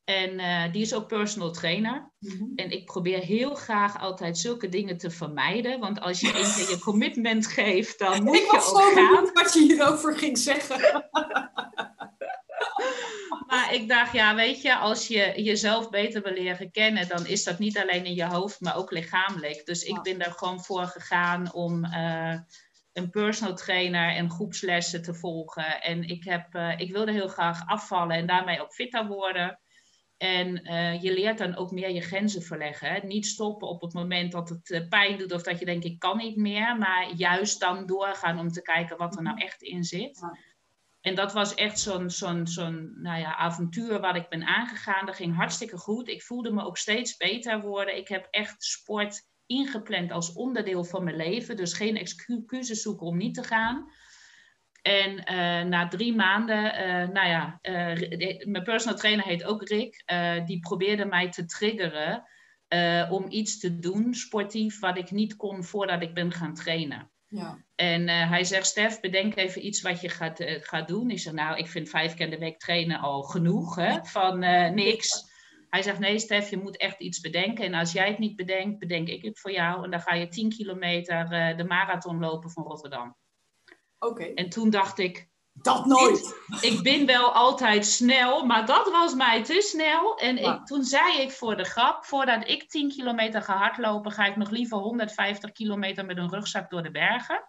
[0.06, 2.12] En uh, die is ook personal trainer.
[2.18, 2.52] Mm-hmm.
[2.56, 5.80] En ik probeer heel graag altijd zulke dingen te vermijden.
[5.80, 9.00] Want als je één keer je commitment geeft, dan moet je ook gaan.
[9.00, 10.78] Ik was zo wat je hierover ging zeggen.
[13.46, 17.44] maar ik dacht, ja, weet je, als je jezelf beter wil leren kennen, dan is
[17.44, 19.66] dat niet alleen in je hoofd, maar ook lichamelijk.
[19.66, 22.38] Dus ik ben daar gewoon voor gegaan om uh,
[22.92, 25.82] een personal trainer en groepslessen te volgen.
[25.82, 29.58] En ik, heb, uh, ik wilde heel graag afvallen en daarmee ook fitter worden.
[30.16, 32.92] En uh, je leert dan ook meer je grenzen verleggen.
[32.92, 32.98] Hè?
[33.06, 35.98] Niet stoppen op het moment dat het uh, pijn doet of dat je denkt ik
[35.98, 36.76] kan niet meer.
[36.76, 40.20] Maar juist dan doorgaan om te kijken wat er nou echt in zit.
[41.06, 45.06] En dat was echt zo'n nou ja, avontuur waar ik ben aangegaan.
[45.06, 46.08] Dat ging hartstikke goed.
[46.08, 47.96] Ik voelde me ook steeds beter worden.
[47.96, 51.56] Ik heb echt sport ingepland als onderdeel van mijn leven.
[51.56, 53.92] Dus geen excuses zoeken om niet te gaan.
[54.82, 60.02] En uh, na drie maanden, uh, nou ja, uh, mijn personal trainer heet ook Rick,
[60.46, 62.24] die probeerde mij te triggeren
[63.10, 67.10] om iets te doen, sportief, wat ik niet kon voordat ik ben gaan trainen.
[67.26, 67.65] Ja.
[67.76, 71.10] En hij zegt, Stef, bedenk even iets wat je gaat, gaat doen.
[71.10, 74.38] Ik zeg, nou, ik vind vijf keer in de week trainen al genoeg, hè, van
[74.74, 75.34] niks.
[75.70, 77.64] Hij zegt, nee Stef, je moet echt iets bedenken.
[77.64, 79.84] En als jij het niet bedenkt, bedenk ik het voor jou.
[79.84, 83.16] En dan ga je 10 kilometer de marathon lopen van Rotterdam.
[84.34, 85.28] En toen dacht ik.
[85.52, 86.34] Dat nooit.
[86.60, 90.18] Ik, ben wel altijd snel, maar dat was mij te snel.
[90.18, 94.26] En ik, toen zei ik voor de grap: voordat ik 10 kilometer ga hardlopen, ga
[94.26, 97.48] ik nog liever 150 kilometer met een rugzak door de bergen.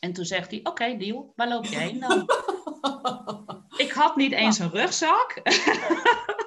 [0.00, 2.26] En toen zegt hij: Oké, deal, waar loop jij heen dan?
[3.86, 5.40] ik had niet eens een rugzak.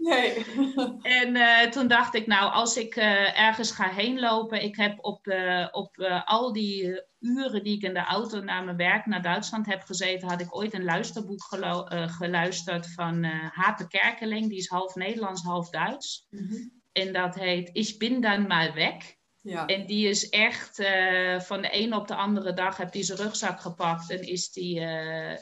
[0.00, 0.44] Nee.
[1.20, 5.04] en uh, toen dacht ik, nou, als ik uh, ergens ga heen lopen, ik heb
[5.04, 9.22] op, uh, op al die uren die ik in de auto naar mijn werk naar
[9.22, 11.42] Duitsland heb gezeten, had ik ooit een luisterboek
[11.90, 16.26] geluisterd van Hape Kerkeling, die is half Nederlands, half Duits.
[16.30, 16.80] Mm -hmm.
[16.92, 19.18] En dat heet Ich bin dan mal weg.
[19.42, 19.66] Ja.
[19.66, 20.76] En die is echt
[21.46, 24.74] van de een op de andere dag heb hij zijn rugzak gepakt en is die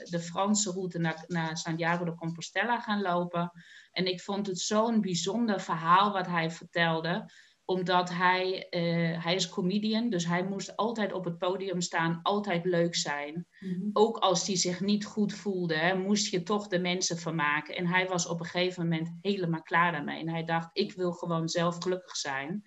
[0.05, 3.53] de Franse route naar, naar Santiago de Compostela gaan lopen.
[3.93, 7.31] En ik vond het zo'n bijzonder verhaal wat hij vertelde
[7.71, 12.65] omdat hij, uh, hij is comedian, dus hij moest altijd op het podium staan, altijd
[12.65, 13.47] leuk zijn.
[13.61, 13.91] Mm-hmm.
[13.93, 17.77] Ook als hij zich niet goed voelde, moest je toch de mensen vermaken.
[17.77, 20.21] En hij was op een gegeven moment helemaal klaar daarmee.
[20.21, 22.63] En hij dacht, ik wil gewoon zelf gelukkig zijn.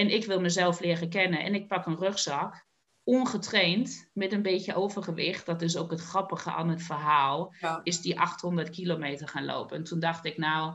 [0.00, 1.42] En ik wil mezelf leren kennen.
[1.42, 2.66] En ik pak een rugzak
[3.04, 8.20] ongetraind met een beetje overgewicht, dat is ook het grappige aan het verhaal, is die
[8.20, 9.76] 800 kilometer gaan lopen.
[9.76, 10.74] En toen dacht ik, nou,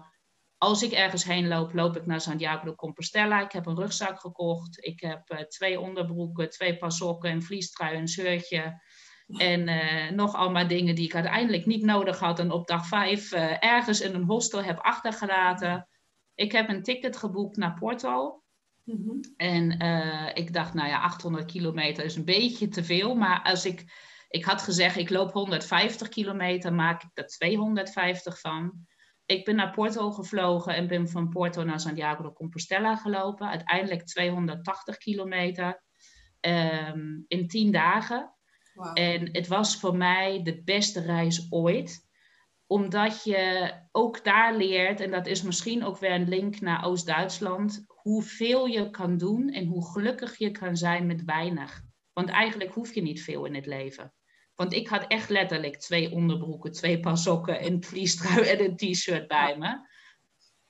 [0.57, 3.41] als ik ergens heen loop, loop ik naar Santiago de Compostela.
[3.41, 4.85] Ik heb een rugzak gekocht.
[4.85, 8.81] Ik heb uh, twee onderbroeken, twee paar sokken, een vliestrui, een shirtje.
[9.27, 12.39] En uh, nog allemaal dingen die ik uiteindelijk niet nodig had.
[12.39, 15.87] En op dag vijf uh, ergens in een hostel heb achtergelaten.
[16.35, 18.43] Ik heb een ticket geboekt naar Porto.
[18.85, 19.19] Mhm.
[19.37, 23.15] En uh, ik dacht, nou ja, 800 kilometer is een beetje te veel.
[23.15, 23.85] Maar als ik,
[24.29, 28.87] ik had gezegd, ik loop 150 kilometer, maak ik er 250 van.
[29.25, 33.47] Ik ben naar Porto gevlogen en ben van Porto naar Santiago de Compostela gelopen.
[33.47, 35.83] Uiteindelijk 280 kilometer
[36.41, 38.35] um, in 10 dagen.
[38.73, 38.91] Wow.
[38.93, 42.04] En het was voor mij de beste reis ooit
[42.67, 47.85] omdat je ook daar leert, en dat is misschien ook weer een link naar Oost-Duitsland,
[47.87, 51.81] hoeveel je kan doen en hoe gelukkig je kan zijn met weinig.
[52.13, 54.13] Want eigenlijk hoef je niet veel in het leven.
[54.55, 59.27] Want ik had echt letterlijk twee onderbroeken, twee paar sokken, een vliestrui en een t-shirt
[59.27, 59.87] bij me.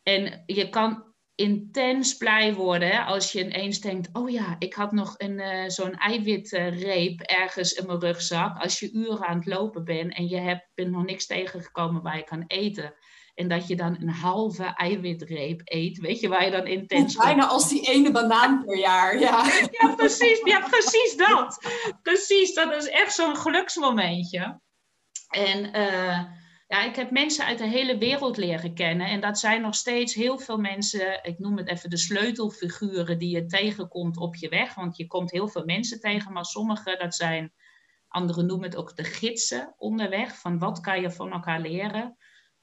[0.04, 5.14] En je kan intens blij worden als je ineens denkt: Oh ja, ik had nog
[5.18, 8.58] een, uh, zo'n eiwitreep ergens in mijn rugzak.
[8.62, 12.18] Als je uren aan het lopen bent en je hebt, bent nog niks tegengekomen waar
[12.18, 12.94] je kan eten.
[13.34, 16.00] En dat je dan een halve eiwitreep eet.
[16.00, 17.16] Weet je waar je dan intens.
[17.16, 19.20] Bijna als die ene banaan per jaar.
[19.20, 20.42] Ja, ja precies.
[20.44, 21.60] Ja, precies dat.
[22.02, 24.62] Precies, dat is echt zo'n geluksmomentje.
[25.30, 25.78] En.
[25.78, 29.08] Uh, ja, ik heb mensen uit de hele wereld leren kennen.
[29.08, 33.30] En dat zijn nog steeds heel veel mensen, ik noem het even de sleutelfiguren die
[33.30, 34.74] je tegenkomt op je weg.
[34.74, 37.54] Want je komt heel veel mensen tegen, maar sommige, dat zijn,
[38.08, 40.40] anderen noemen het ook de gidsen onderweg.
[40.40, 42.18] Van wat kan je van elkaar leren?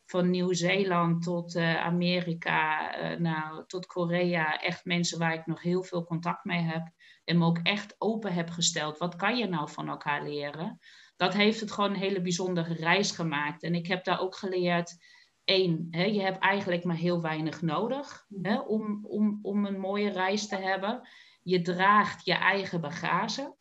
[0.04, 4.60] Van Nieuw-Zeeland tot uh, Amerika, uh, nou, tot Korea.
[4.60, 6.90] Echt mensen waar ik nog heel veel contact mee heb.
[7.24, 8.98] En me ook echt open heb gesteld.
[8.98, 10.78] Wat kan je nou van elkaar leren?
[11.16, 13.62] Dat heeft het gewoon een hele bijzondere reis gemaakt.
[13.62, 14.96] En ik heb daar ook geleerd,
[15.44, 20.10] één, hè, je hebt eigenlijk maar heel weinig nodig hè, om, om, om een mooie
[20.10, 21.08] reis te hebben.
[21.42, 23.54] Je draagt je eigen bagage.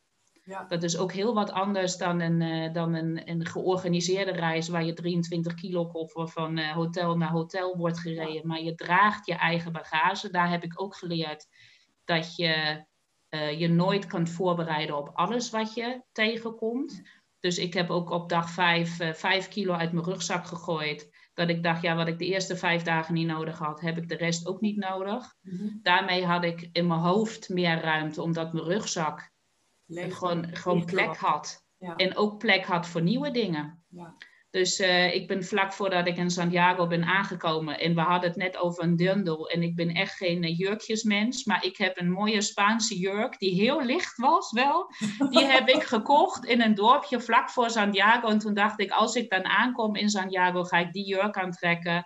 [0.43, 0.63] Ja.
[0.63, 4.85] Dat is ook heel wat anders dan een, uh, dan een, een georganiseerde reis waar
[4.85, 8.47] je 23 kilo koffer van uh, hotel naar hotel wordt gereden.
[8.47, 10.29] Maar je draagt je eigen bagage.
[10.29, 11.47] Daar heb ik ook geleerd
[12.05, 12.85] dat je
[13.29, 17.01] uh, je nooit kan voorbereiden op alles wat je tegenkomt.
[17.41, 21.29] Dus ik heb ook op dag vijf, uh, vijf kilo uit mijn rugzak gegooid.
[21.33, 24.09] Dat ik dacht, ja, wat ik de eerste vijf dagen niet nodig had, heb ik
[24.09, 25.35] de rest ook niet nodig.
[25.41, 25.67] Mhm.
[25.81, 29.31] Daarmee had ik in mijn hoofd meer ruimte, omdat mijn rugzak
[29.87, 31.65] gewoon, gewoon plek had.
[31.95, 33.83] En ook plek had voor nieuwe dingen.
[33.87, 34.15] Ja.
[34.51, 37.79] Dus uh, ik ben vlak voordat ik in Santiago ben aangekomen.
[37.79, 39.49] En we hadden het net over een dundel.
[39.49, 41.45] En ik ben echt geen uh, jurkjesmens.
[41.45, 43.39] Maar ik heb een mooie Spaanse jurk.
[43.39, 44.91] Die heel licht was wel.
[45.29, 48.27] Die heb ik gekocht in een dorpje vlak voor Santiago.
[48.27, 52.05] En toen dacht ik, als ik dan aankom in Santiago, ga ik die jurk aantrekken.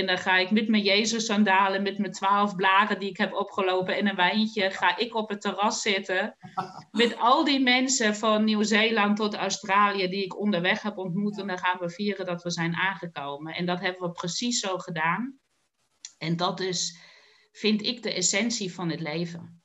[0.00, 3.96] En dan ga ik met mijn Jezus-sandalen, met mijn twaalf bladen die ik heb opgelopen
[3.96, 6.36] en een wijntje, ga ik op het terras zitten.
[6.90, 11.38] Met al die mensen van Nieuw-Zeeland tot Australië die ik onderweg heb ontmoet.
[11.38, 13.54] En dan gaan we vieren dat we zijn aangekomen.
[13.54, 15.38] En dat hebben we precies zo gedaan.
[16.18, 16.98] En dat is,
[17.52, 19.62] vind ik, de essentie van het leven.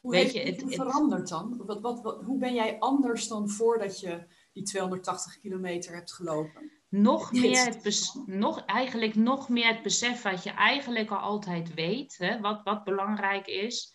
[0.00, 1.62] Hoe Weet je, het, het veranderd dan?
[1.66, 6.75] Wat, wat, wat, hoe ben jij anders dan voordat je die 280 kilometer hebt gelopen?
[6.88, 12.16] Nog meer het nog, eigenlijk nog meer het besef wat je eigenlijk al altijd weet,
[12.18, 13.94] hè, wat, wat belangrijk is,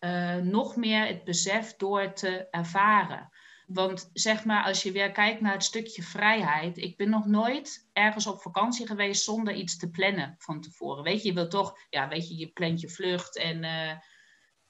[0.00, 3.28] uh, nog meer het besef door te ervaren.
[3.66, 6.76] Want zeg maar, als je weer kijkt naar het stukje vrijheid.
[6.76, 11.02] Ik ben nog nooit ergens op vakantie geweest zonder iets te plannen van tevoren.
[11.02, 13.92] Weet je, je wilt toch, ja, weet je, je plant je vlucht en uh,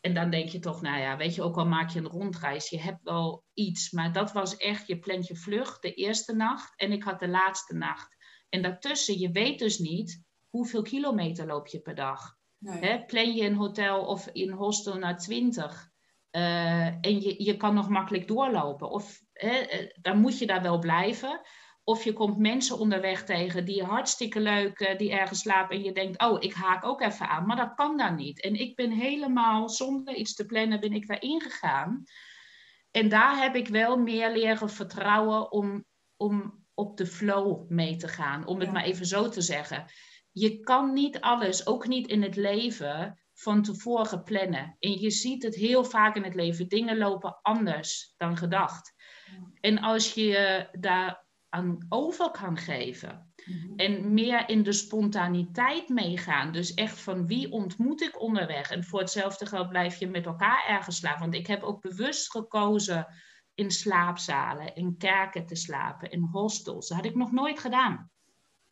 [0.00, 2.70] en dan denk je toch, nou ja, weet je, ook al maak je een rondreis,
[2.70, 3.90] je hebt wel iets.
[3.90, 7.28] Maar dat was echt, je plant je vlucht de eerste nacht en ik had de
[7.28, 8.16] laatste nacht.
[8.48, 12.38] En daartussen, je weet dus niet hoeveel kilometer loop je per dag.
[12.58, 13.04] Nee.
[13.04, 15.90] plan je een hotel of in hostel naar 20
[16.30, 18.90] uh, en je, je kan nog makkelijk doorlopen.
[18.90, 21.40] Of uh, dan moet je daar wel blijven.
[21.90, 25.92] Of je komt mensen onderweg tegen die hartstikke leuk, uh, die ergens slapen en je
[25.92, 27.46] denkt, oh, ik haak ook even aan.
[27.46, 28.40] Maar dat kan dan niet.
[28.40, 32.05] En ik ben helemaal, zonder iets te plannen, ben ik daarin gegaan.
[32.90, 35.85] En daar heb ik wel meer leren vertrouwen om,
[36.16, 38.46] om op de flow mee te gaan.
[38.46, 39.85] Om het maar even zo te zeggen.
[40.33, 44.76] Je kan niet alles, ook niet in het leven, van tevoren plannen.
[44.79, 46.68] En je ziet het heel vaak in het leven.
[46.68, 48.94] Dingen lopen anders dan gedacht.
[49.61, 53.32] En als je daar aan over kan geven.
[53.46, 53.76] Mhm.
[53.76, 56.52] En meer in de spontaniteit meegaan.
[56.52, 58.70] Dus echt van wie ontmoet ik onderweg?
[58.70, 61.20] En voor hetzelfde geld blijf je met elkaar ergens slapen.
[61.20, 63.06] Want ik heb ook bewust gekozen
[63.54, 66.88] in slaapzalen, in kerken te slapen, in hostels.
[66.88, 68.10] Dat had ik nog nooit gedaan.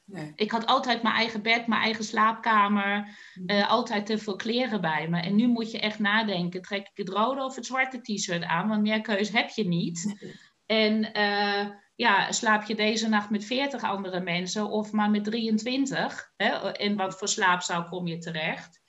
[0.05, 0.33] Nee.
[0.35, 3.49] Ik had altijd mijn eigen bed, mijn eigen slaapkamer, mhm.
[3.49, 5.21] eh, altijd te veel kleren bij me.
[5.21, 8.69] En nu moet je echt nadenken, trek ik het rode of het zwarte t-shirt aan?
[8.69, 10.27] Want meer keus heb je niet.
[10.67, 16.33] En uh, ja, slaap je deze nacht met 40 andere mensen of maar met 23?
[16.37, 16.79] Hè?
[16.79, 18.81] In wat voor slaapzaal kom je terecht?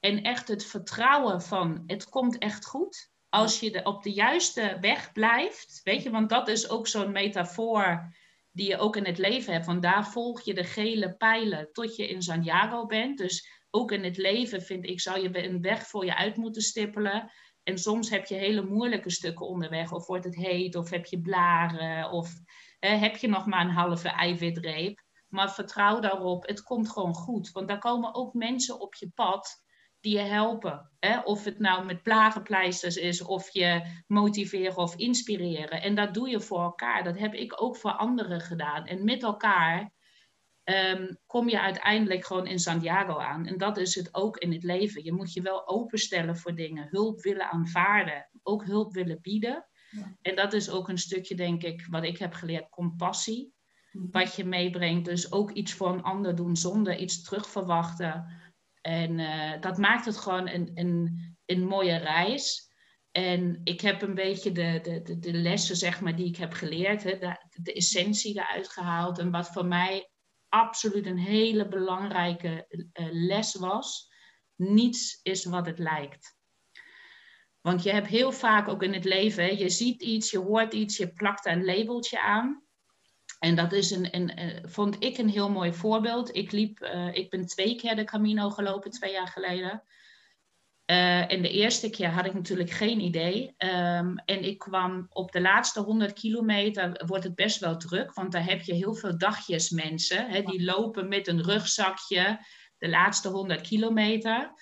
[0.00, 3.10] En echt het vertrouwen van het komt echt goed.
[3.28, 7.12] Als je de, op de juiste weg blijft, weet je, want dat is ook zo'n
[7.12, 8.14] metafoor
[8.50, 9.66] die je ook in het leven hebt.
[9.66, 13.18] Want daar volg je de gele pijlen tot je in Santiago bent.
[13.18, 16.62] Dus ook in het leven, vind ik, zou je een weg voor je uit moeten
[16.62, 17.30] stippelen.
[17.64, 19.92] En soms heb je hele moeilijke stukken onderweg.
[19.92, 22.32] Of wordt het heet, of heb je blaren, of
[22.78, 25.02] heb je nog maar een halve eiwitreep.
[25.28, 27.50] Maar vertrouw daarop, het komt gewoon goed.
[27.50, 29.62] Want daar komen ook mensen op je pad
[30.00, 30.90] die je helpen.
[30.98, 31.20] Hè?
[31.20, 35.82] Of het nou met plagenpleisters is, of je motiveren of inspireren.
[35.82, 37.04] En dat doe je voor elkaar.
[37.04, 38.86] Dat heb ik ook voor anderen gedaan.
[38.86, 39.92] En met elkaar
[40.64, 43.46] um, kom je uiteindelijk gewoon in Santiago aan.
[43.46, 45.04] En dat is het ook in het leven.
[45.04, 49.66] Je moet je wel openstellen voor dingen, hulp willen aanvaarden, ook hulp willen bieden.
[50.20, 53.52] En dat is ook een stukje, denk ik, wat ik heb geleerd, compassie.
[53.92, 54.06] Mhm.
[54.10, 55.04] Wat je meebrengt.
[55.04, 58.26] Dus ook iets voor een ander doen zonder iets terugverwachten.
[58.80, 62.72] En uh, dat maakt het gewoon een, een, een mooie reis.
[63.10, 66.52] En ik heb een beetje de, de, de, de lessen, zeg maar, die ik heb
[66.52, 69.18] geleerd, hè, de, de essentie eruit gehaald.
[69.18, 70.10] En wat voor mij
[70.54, 74.12] absoluut een hele belangrijke uh, les was.
[74.56, 76.36] Niets is wat het lijkt.
[77.60, 80.96] Want je hebt heel vaak ook in het leven, je ziet iets, je hoort iets,
[80.96, 82.62] je plakt een labeltje aan.
[83.38, 86.36] En dat is een, een, eh, vond ik een heel mooi voorbeeld.
[86.36, 89.82] Ik, liep, uh, ik ben twee keer de Camino gelopen, twee jaar geleden.
[90.86, 93.54] Uh, en de eerste keer had ik natuurlijk geen idee.
[93.58, 98.32] Um, en ik kwam op de laatste 100 kilometer, wordt het best wel druk, want
[98.32, 100.30] daar heb je heel veel dagjes mensen.
[100.30, 102.38] Hè, die lopen met een rugzakje
[102.78, 104.52] de laatste 100 kilometer.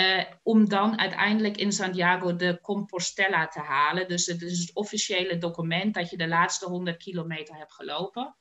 [0.00, 4.08] Uh, om dan uiteindelijk in Santiago de Compostela te halen.
[4.08, 8.36] Dus het is het officiële document dat je de laatste 100 kilometer hebt gelopen.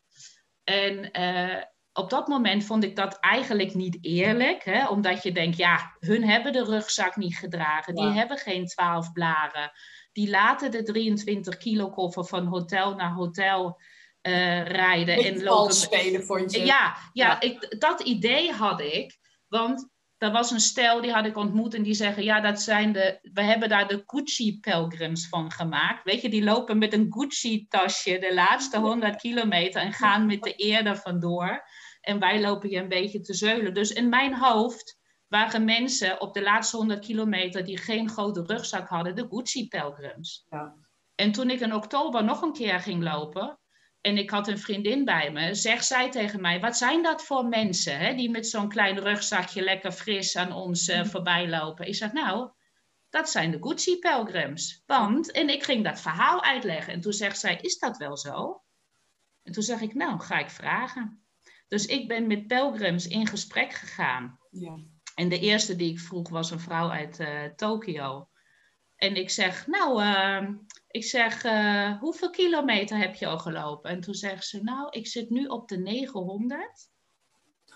[0.64, 1.64] En uh,
[1.98, 4.64] op dat moment vond ik dat eigenlijk niet eerlijk.
[4.64, 4.88] Hè?
[4.88, 7.96] Omdat je denkt, ja, hun hebben de rugzak niet gedragen.
[7.96, 9.72] Die hebben geen 12 blaren.
[10.12, 13.80] Die laten de 23 kilo koffer van hotel naar hotel
[14.22, 15.18] uh, rijden.
[15.18, 15.74] en lopen.
[15.74, 16.60] spelen, vond je?
[16.60, 17.42] Ja, ja, ja.
[17.42, 19.18] Ik, dat idee had ik.
[19.48, 22.92] Want er was een stel die had ik ontmoet en die zeggen, ja, dat zijn
[22.92, 26.04] de, we hebben daar de Gucci-pelgrims van gemaakt.
[26.04, 30.54] Weet je, die lopen met een Gucci-tasje de laatste 100 kilometer en gaan met de
[30.56, 31.64] eer vandoor.
[32.06, 33.74] En wij lopen hier een beetje te zeulen.
[33.74, 38.88] Dus in mijn hoofd waren mensen op de laatste 100 kilometer die geen grote rugzak
[38.88, 40.46] hadden, de Gucci-pelgrims.
[40.50, 40.76] Ja.
[41.16, 43.60] En toen ik in oktober nog een keer ging lopen,
[44.02, 47.46] en ik had een vriendin bij me, zegt zij tegen mij: Wat zijn dat voor
[47.46, 51.88] mensen hè, die met zo'n klein rugzakje lekker fris aan ons uh, voorbij lopen?
[51.88, 52.52] Ik zeg: Nou,
[53.10, 54.84] dat zijn de Gucci-pelgrims.
[54.86, 56.94] Want, en ik ging dat verhaal uitleggen.
[56.94, 58.64] En toen zegt zij: Is dat wel zo?
[59.44, 61.25] En toen zeg ik: Nou, ga ik vragen.
[61.68, 64.40] Dus ik ben met pelgrims in gesprek gegaan.
[64.50, 64.80] Ja.
[65.16, 68.30] En de eerste die ik vroeg was een vrouw uit uh, Tokio.
[68.96, 70.50] En ik zeg, nou, uh,
[70.88, 73.90] ik zeg, uh, hoeveel kilometer heb je al gelopen?
[73.90, 76.90] En toen zegt ze, nou, ik zit nu op de 900.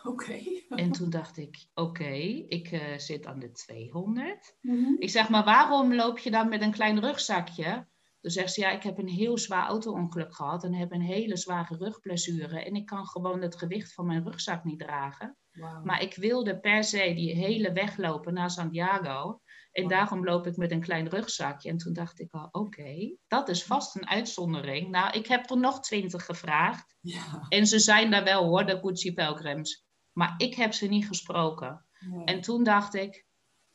[0.03, 0.39] Oké.
[0.69, 2.13] en toen dacht ik, oké,
[2.47, 4.57] ik uh, zit aan de 200.
[4.61, 4.95] Mm -hmm.
[4.99, 7.87] Ik zeg, maar waarom loop je dan met een klein rugzakje?
[8.21, 11.37] Toen zegt ze, ja, ik heb een heel zwaar auto-ongeluk gehad en heb een hele
[11.37, 12.63] zware rugblessure.
[12.63, 15.37] En ik kan gewoon het gewicht van mijn rugzak niet dragen.
[15.51, 15.85] Wow.
[15.85, 19.41] Maar ik wilde per se die hele weg lopen naar Santiago.
[19.71, 19.91] En wow.
[19.91, 21.69] daarom loop ik met een klein rugzakje.
[21.69, 24.89] En toen dacht ik al, oké, okay, dat is vast een uitzondering.
[24.89, 26.95] Nou, ik heb er nog twintig gevraagd.
[27.01, 27.45] Ja.
[27.49, 29.85] En ze zijn daar wel hoor, de Gucci Pelgrims.
[30.11, 31.85] Maar ik heb ze niet gesproken.
[31.99, 32.25] Nee.
[32.25, 33.25] En toen dacht ik,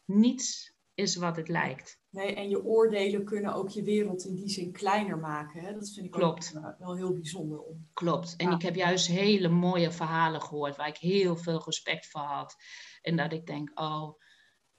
[0.04, 2.02] niets is wat het lijkt.
[2.10, 5.60] Nee, en je oordelen kunnen ook je wereld in die zin kleiner maken.
[5.60, 5.72] Hè?
[5.72, 6.52] Dat vind ik Klopt.
[6.56, 7.58] ook uh, wel heel bijzonder.
[7.58, 7.88] Om.
[7.92, 8.34] Klopt.
[8.36, 8.54] En ja.
[8.54, 12.54] ik heb juist hele mooie verhalen gehoord waar ik heel veel respect voor had.
[13.02, 14.20] En dat ik denk, oh,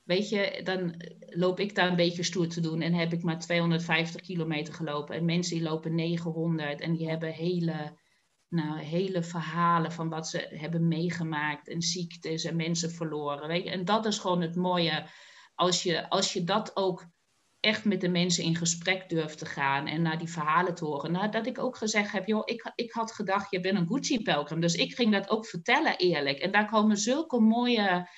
[0.04, 3.40] weet je, dan loop ik daar een beetje stoer te doen en heb ik maar
[3.40, 5.16] 250 kilometer gelopen.
[5.16, 8.00] En mensen die lopen 900 en die hebben hele,
[8.50, 13.48] nou, hele verhalen van wat ze hebben meegemaakt en ziektes en mensen verloren.
[13.48, 13.70] Weet je?
[13.70, 15.08] En dat is gewoon het mooie
[15.56, 17.06] als je, als je dat ook
[17.60, 21.12] echt met de mensen in gesprek durft te gaan en naar die verhalen te horen.
[21.12, 24.60] Nou, dat ik ook gezegd heb, joh, ik, ik had gedacht, je bent een Gucci-pelgrim.
[24.60, 26.38] Dus ik ging dat ook vertellen eerlijk.
[26.38, 28.10] En daar komen zulke mooie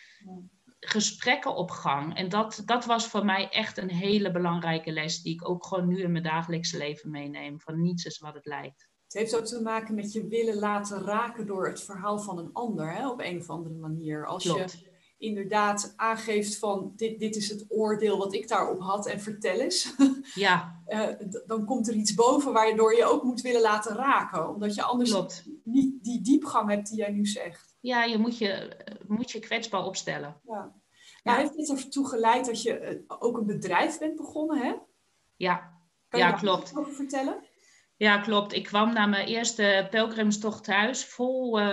[0.79, 2.15] gesprekken op gang.
[2.15, 5.87] En dat, dat was voor mij echt een hele belangrijke les, die ik ook gewoon
[5.87, 7.61] nu in mijn dagelijkse leven meeneem.
[7.61, 8.89] Van niets is wat het lijkt.
[9.03, 12.53] Het heeft ook te maken met je willen laten raken door het verhaal van een
[12.53, 14.25] ander, hè, op een of andere manier.
[14.25, 14.71] Als Klopt.
[14.71, 14.86] je
[15.17, 19.93] inderdaad aangeeft van dit, dit is het oordeel wat ik daarop had en vertel eens.
[20.33, 20.81] Ja.
[20.87, 21.09] uh,
[21.45, 24.49] dan komt er iets boven waardoor je ook moet willen laten raken.
[24.49, 25.45] Omdat je anders Klopt.
[25.63, 27.75] niet die diepgang hebt die jij nu zegt.
[27.79, 30.41] Ja, je moet je, moet je kwetsbaar opstellen.
[30.47, 30.75] Ja.
[31.23, 34.73] Ja, heeft dit ertoe geleid dat je eh, ook een bedrijf bent begonnen, hè?
[35.35, 35.55] Ja,
[36.09, 36.75] Kan je ja daar klopt.
[36.75, 37.43] over vertellen?
[37.97, 38.53] Ja, klopt.
[38.53, 41.65] Ik kwam na mijn eerste pelgrimstocht thuis vol uh,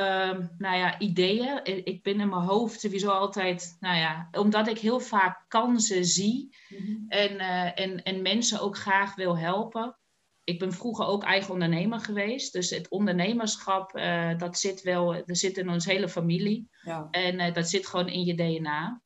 [0.58, 1.60] nou ja, ideeën.
[1.84, 6.56] Ik ben in mijn hoofd sowieso altijd, nou ja, omdat ik heel vaak kansen zie
[6.68, 6.92] Mhm.
[7.08, 9.98] en, uh, en, en mensen ook graag wil helpen.
[10.44, 12.52] Ik ben vroeger ook eigen ondernemer geweest.
[12.52, 16.68] Dus het ondernemerschap, uh, dat zit wel, dat zit in ons hele familie.
[16.82, 17.08] Ja.
[17.10, 19.02] En dat zit gewoon in je DNA.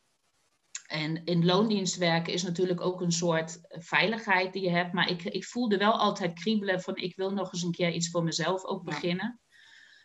[0.89, 4.93] En in loondienst werken is natuurlijk ook een soort veiligheid die je hebt.
[4.93, 8.11] Maar ik, ik voelde wel altijd kriebelen van ik wil nog eens een keer iets
[8.11, 8.95] voor mezelf ook Ja.
[8.95, 9.41] beginnen.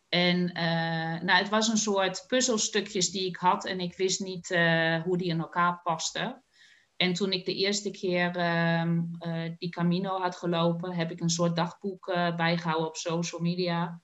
[0.09, 4.49] En uh, nou, het was een soort puzzelstukjes die ik had en ik wist niet
[4.49, 6.43] uh, hoe die in elkaar pasten.
[6.95, 11.55] En toen ik de eerste keer uh, die Camino had gelopen, heb ik een soort
[11.55, 14.01] dagboek eh, bijgehouden op social media.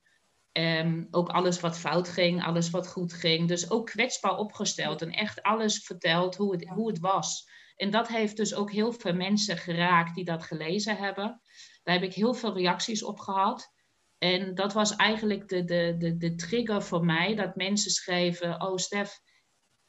[0.51, 3.47] Um, ook alles wat fout ging, alles wat goed ging.
[3.47, 7.49] Dus ook kwetsbaar opgesteld en echt alles verteld hoe het, hoe het was.
[7.75, 11.41] En dat heeft dus ook heel veel mensen geraakt die dat gelezen hebben.
[11.83, 13.73] Daar heb ik heel veel reacties op gehad.
[14.17, 18.77] En dat was eigenlijk de, de, de, de trigger voor mij, dat mensen schreven, oh
[18.77, 19.19] Stef,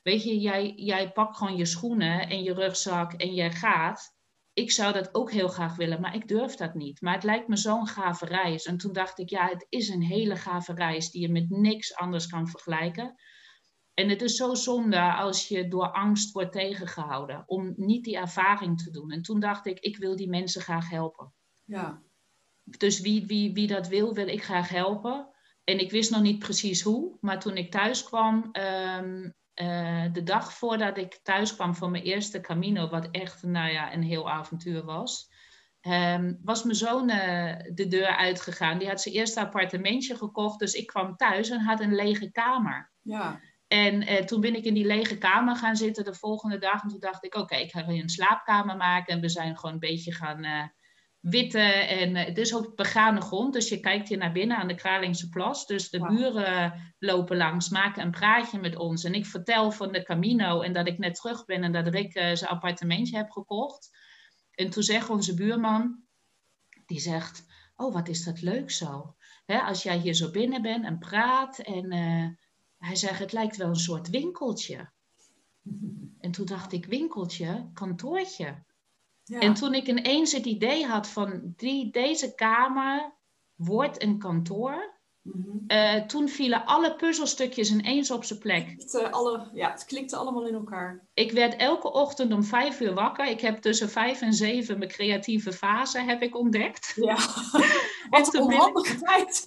[0.02, 4.18] weet je, jij, jij pakt gewoon je schoenen en je rugzak en jij gaat.
[4.52, 7.00] Ik zou dat ook heel graag willen, maar ik durf dat niet.
[7.00, 8.64] Maar het lijkt me zo'n gave reis.
[8.64, 11.94] En toen dacht ik, ja, het is een hele gave reis die je met niks
[11.94, 13.14] anders kan vergelijken.
[13.94, 18.82] En het is zo zonde als je door angst wordt tegengehouden om niet die ervaring
[18.82, 19.10] te doen.
[19.10, 21.32] En toen dacht ik, ik wil die mensen graag helpen.
[21.64, 22.02] Ja.
[22.64, 25.28] Dus wie, wie, wie dat wil, wil ik graag helpen.
[25.64, 30.22] En ik wist nog niet precies hoe, maar toen ik thuis kwam, um, uh, de
[30.22, 34.30] dag voordat ik thuis kwam voor mijn eerste Camino, wat echt nou ja, een heel
[34.30, 35.30] avontuur was,
[35.82, 38.78] um, was mijn zoon uh, de deur uitgegaan.
[38.78, 42.92] Die had zijn eerste appartementje gekocht, dus ik kwam thuis en had een lege kamer.
[43.02, 43.40] Ja.
[43.66, 46.82] En uh, toen ben ik in die lege kamer gaan zitten de volgende dag.
[46.82, 49.14] En toen dacht ik, oké, okay, ik ga weer een slaapkamer maken.
[49.14, 50.72] En we zijn gewoon een beetje gaan
[51.20, 51.88] witten.
[51.88, 53.52] En uh, het is ook begane grond.
[53.52, 55.66] Dus je kijkt hier naar binnen aan de Kralingse Plas.
[55.66, 56.08] Dus de Wow.
[56.08, 59.04] buren lopen langs, maken een praatje met ons.
[59.04, 60.60] En ik vertel van de Camino.
[60.60, 63.90] En dat ik net terug ben en dat Rick zijn appartementje heb gekocht.
[64.54, 66.02] En toen zegt onze buurman,
[66.86, 67.46] die zegt,
[67.76, 69.14] oh wat is dat leuk zo.
[69.46, 72.38] Hè, als jij hier zo binnen bent en praat en...
[72.80, 74.90] Hij zegt, het lijkt wel een soort winkeltje.
[76.20, 78.64] En toen dacht ik, winkeltje, kantoortje.
[79.30, 79.38] Ja.
[79.38, 83.14] En toen ik ineens het idee had van, die, deze kamer
[83.54, 84.98] wordt een kantoor.
[85.22, 85.58] Mhm.
[85.66, 88.74] Uh, toen vielen alle puzzelstukjes ineens op zijn plek.
[88.76, 91.08] Het, uh, alle, ja, het klikte allemaal in elkaar.
[91.14, 93.26] Ik werd elke ochtend om vijf uur wakker.
[93.26, 96.92] Ik heb tussen vijf en zeven mijn creatieve fase heb ik ontdekt.
[96.96, 97.16] Ja,
[98.10, 99.44] wat een onhandige tijd.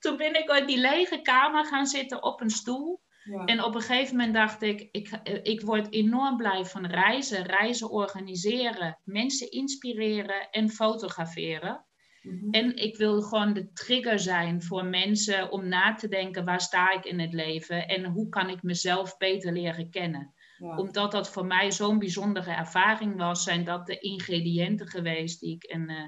[0.00, 3.00] toen ben ik uit die lege kamer gaan zitten op een stoel.
[3.24, 3.44] Ja.
[3.44, 7.90] En op een gegeven moment dacht ik, ik, ik word enorm blij van reizen, reizen
[7.90, 11.84] organiseren, mensen inspireren en fotograferen.
[12.22, 12.50] Mm -hmm.
[12.50, 16.92] En ik wil gewoon de trigger zijn voor mensen om na te denken, waar sta
[16.92, 20.34] ik in het leven en hoe kan ik mezelf beter leren kennen.
[20.58, 20.76] Ja.
[20.76, 25.64] Omdat dat voor mij zo'n bijzondere ervaring was, zijn dat de ingrediënten geweest die ik
[25.64, 25.98] in uh,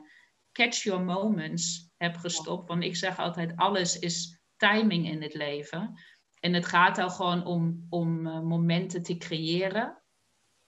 [0.52, 2.68] Catch Your Moments heb gestopt.
[2.68, 5.98] Want ik zeg altijd, alles is timing in het leven.
[6.44, 10.02] En het gaat al gewoon om, om uh, momenten te creëren,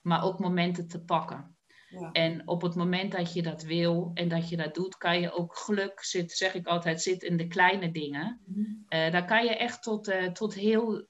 [0.00, 1.56] maar ook momenten te pakken.
[1.88, 2.12] Ja.
[2.12, 5.32] En op het moment dat je dat wil en dat je dat doet, kan je
[5.32, 8.40] ook geluk, zit, zeg ik altijd, zit in de kleine dingen.
[8.44, 8.84] Mm -hmm.
[8.88, 11.06] uh, daar kan je echt tot, uh, tot heel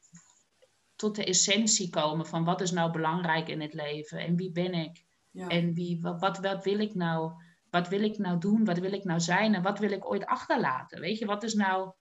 [0.97, 4.75] tot de essentie komen van wat is nou belangrijk in het leven en wie ben
[4.75, 5.49] ik ja.
[5.49, 7.33] en wie, wat, wat, wat wil ik nou,
[7.71, 10.27] wat wil ik nou doen, wat wil ik nou zijn en wat wil ik ooit
[10.27, 11.01] achterlaten?
[11.01, 11.93] Weet je, wat is nou,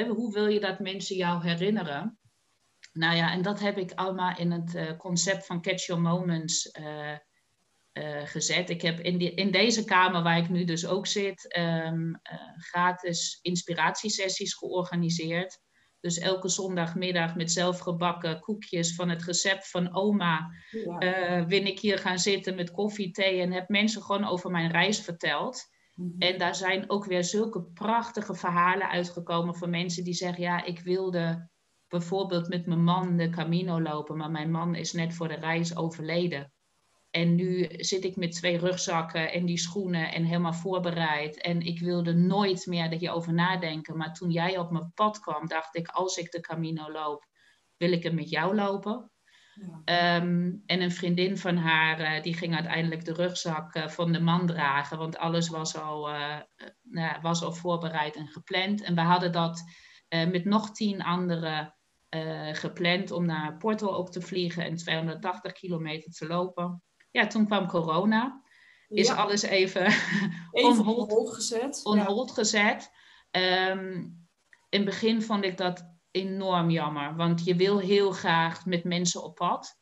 [0.00, 2.18] hoe wil je dat mensen jou herinneren?
[2.92, 6.78] Nou ja, en dat heb ik allemaal in het uh, concept van Catch Your Moments
[6.80, 7.16] uh,
[7.92, 8.70] uh, gezet.
[8.70, 12.20] Ik heb in, die, in deze kamer waar ik nu dus ook zit, um,
[12.56, 15.60] gratis inspiratiesessies georganiseerd.
[16.00, 21.02] Dus elke zondagmiddag met zelfgebakken koekjes van het recept van oma Ja.
[21.38, 24.70] uh, ben ik hier gaan zitten met koffie, thee en heb mensen gewoon over mijn
[24.70, 25.70] reis verteld.
[25.94, 26.18] Mhm.
[26.18, 30.80] En daar zijn ook weer zulke prachtige verhalen uitgekomen van mensen die zeggen, ja, ik
[30.80, 31.50] wilde
[31.88, 35.76] bijvoorbeeld met mijn man de Camino lopen, maar mijn man is net voor de reis
[35.76, 36.52] overleden.
[37.12, 41.40] En nu zit ik met twee rugzakken en die schoenen en helemaal voorbereid.
[41.40, 43.96] En ik wilde nooit meer hierover nadenken.
[43.96, 47.26] Maar toen jij op mijn pad kwam, dacht ik, als ik de Camino loop,
[47.76, 49.11] wil ik hem met jou lopen.
[49.84, 54.20] Um, en een vriendin van haar, uh, die ging uiteindelijk de rugzak uh, van de
[54.20, 54.98] man dragen.
[54.98, 58.82] Want alles was al, uh, was al voorbereid en gepland.
[58.82, 59.62] En we hadden dat
[60.08, 61.74] met nog tien andere
[62.52, 66.82] gepland om naar Porto ook te vliegen en 280 kilometer te lopen.
[67.10, 68.42] Ja, toen kwam corona.
[68.88, 69.86] Is alles even,
[70.52, 71.80] even on hold gezet.
[71.84, 72.90] On hold gezet.
[73.30, 74.22] Um,
[74.68, 79.22] in het begin vond ik dat enorm jammer, want je wil heel graag met mensen
[79.22, 79.80] op pad.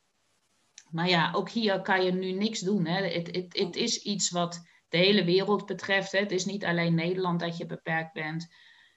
[0.89, 2.85] Maar ja, ook hier kan je nu niks doen.
[2.85, 3.03] Hè.
[3.03, 6.11] Het, het, het is iets wat de hele wereld betreft.
[6.11, 6.19] Hè.
[6.19, 8.53] Het is niet alleen Nederland dat je beperkt bent.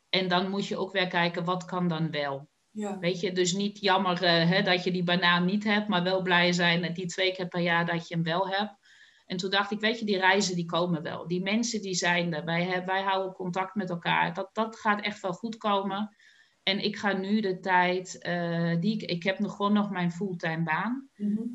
[0.09, 2.49] En dan moet je ook weer kijken, wat kan dan wel?
[2.71, 2.99] Ja.
[2.99, 6.23] Weet je, dus niet jammer uh, hè, dat je die banaan niet hebt, maar wel
[6.23, 8.77] blij zijn dat die twee keer per jaar dat je hem wel hebt.
[9.27, 11.27] En toen dacht ik, weet je, die reizen die komen wel.
[11.27, 12.45] Die mensen die zijn er.
[12.45, 14.35] Wij, wij houden contact met elkaar.
[14.35, 16.17] Dat, dat gaat echt wel goed komen.
[16.65, 19.03] En ik ga nu de tijd uh, die ik.
[19.03, 21.09] Ik heb nog gewoon nog mijn fulltime baan.
[21.17, 21.53] Mm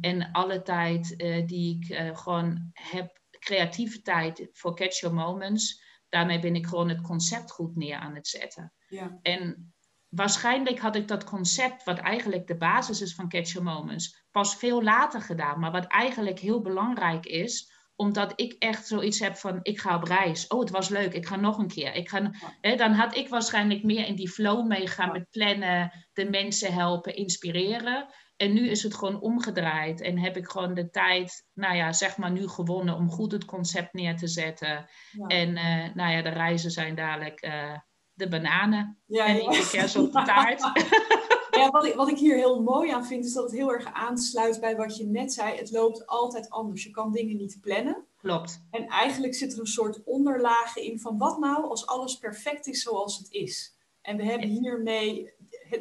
[0.00, 5.82] en alle tijd uh, die ik uh, gewoon heb, creatieve tijd voor Catch Your Moments.
[6.08, 8.72] Daarmee ben ik gewoon het concept goed neer aan het zetten.
[8.88, 9.18] Ja.
[9.22, 9.74] En
[10.08, 14.56] waarschijnlijk had ik dat concept, wat eigenlijk de basis is van Catch Your Moments, pas
[14.56, 15.60] veel later gedaan.
[15.60, 20.02] Maar wat eigenlijk heel belangrijk is, omdat ik echt zoiets heb van, ik ga op
[20.02, 20.46] reis.
[20.46, 21.94] Oh, het was leuk, ik ga nog een keer.
[21.94, 22.30] Ik ga,
[22.60, 27.16] hè, dan had ik waarschijnlijk meer in die flow meegaan met plannen, de mensen helpen,
[27.16, 28.06] inspireren.
[28.36, 32.16] En nu is het gewoon omgedraaid en heb ik gewoon de tijd, nou ja, zeg
[32.16, 34.88] maar nu gewonnen om goed het concept neer te zetten.
[35.26, 37.78] En uh, nou ja, de reizen zijn dadelijk uh,
[38.12, 40.62] de bananen ja, en de kerst op de taart.
[41.56, 43.92] Ja, wat ik, wat ik hier heel mooi aan vind, is dat het heel erg
[43.92, 45.56] aansluit bij wat je net zei.
[45.56, 46.84] Het loopt altijd anders.
[46.84, 48.06] Je kan dingen niet plannen.
[48.16, 48.64] Klopt.
[48.70, 52.82] En eigenlijk zit er een soort onderlagen in van wat nou als alles perfect is
[52.82, 53.76] zoals het is.
[54.02, 55.32] En we hebben hiermee,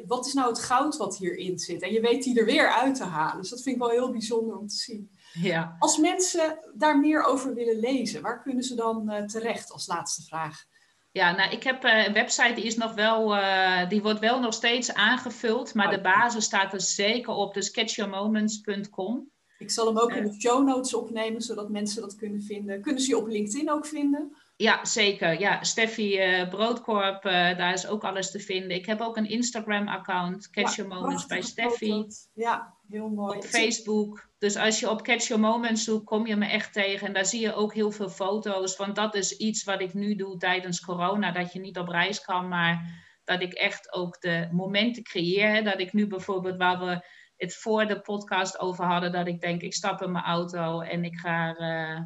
[0.07, 1.81] wat is nou het goud wat hierin zit?
[1.81, 3.41] En je weet die er weer uit te halen.
[3.41, 5.11] Dus dat vind ik wel heel bijzonder om te zien.
[5.33, 5.75] Ja.
[5.79, 10.21] Als mensen daar meer over willen lezen, waar kunnen ze dan uh, terecht als laatste
[10.21, 10.65] vraag?
[11.13, 14.39] Ja, nou, ik heb uh, een website die is nog wel, uh, die wordt wel
[14.39, 16.03] nog steeds aangevuld, maar de oh.
[16.03, 19.31] basis staat er zeker op, dus catchyourmoments.com.
[19.57, 22.81] Ik zal hem ook in de show notes opnemen, zodat mensen dat kunnen vinden.
[22.81, 24.37] Kunnen ze je op LinkedIn ook vinden?
[24.55, 25.39] Ja, zeker.
[25.39, 28.77] Ja, Steffi uh, Broodkorp, uh, daar is ook alles te vinden.
[28.77, 32.05] Ik heb ook een Instagram-account, Catch Your Moments bij Steffi.
[32.33, 33.37] Ja, heel mooi.
[33.37, 34.29] Op Facebook.
[34.43, 37.07] Dus als je op Catch Your Moments zoekt, kom je me echt tegen.
[37.07, 38.75] En daar zie je ook heel veel foto's.
[38.75, 41.31] Want dat is iets wat ik nu doe tijdens corona.
[41.31, 45.63] Dat je niet op reis kan, maar dat ik echt ook de momenten creëer.
[45.63, 47.05] Dat ik nu bijvoorbeeld, waar we
[47.37, 51.03] het voor de podcast over hadden, dat ik denk, ik stap in mijn auto en
[51.03, 51.59] ik ga...
[51.59, 51.99] Uh,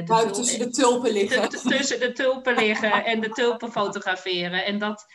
[0.00, 1.48] uh, tussen de tulpen liggen.
[1.76, 4.64] tussen de tulpen liggen en de tulpen fotograferen.
[4.64, 5.06] En dat,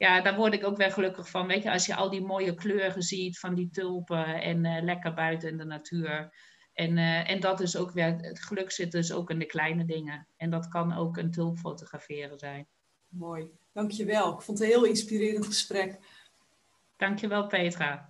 [0.00, 1.46] ja, daar word ik ook weer gelukkig van.
[1.46, 5.14] Weet je, als je al die mooie kleuren ziet van die tulpen en uh, lekker
[5.14, 6.34] buiten in de natuur.
[6.72, 9.84] En, uh, en dat is ook weer, het geluk zit dus ook in de kleine
[9.84, 10.26] dingen.
[10.36, 12.66] En dat kan ook een tulp fotograferen zijn.
[13.08, 14.34] Mooi, dankjewel.
[14.34, 15.98] Ik vond het een heel inspirerend gesprek.
[16.96, 18.09] Dankjewel Petra.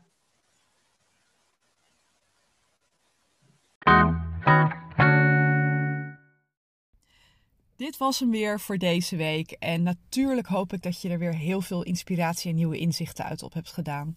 [7.80, 9.50] Dit was hem weer voor deze week.
[9.50, 13.42] En natuurlijk hoop ik dat je er weer heel veel inspiratie en nieuwe inzichten uit
[13.42, 14.16] op hebt gedaan.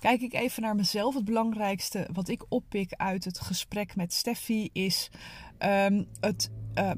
[0.00, 1.14] Kijk ik even naar mezelf.
[1.14, 5.10] Het belangrijkste wat ik oppik uit het gesprek met Steffi is
[5.58, 6.50] um, het.
[6.74, 6.90] Uh,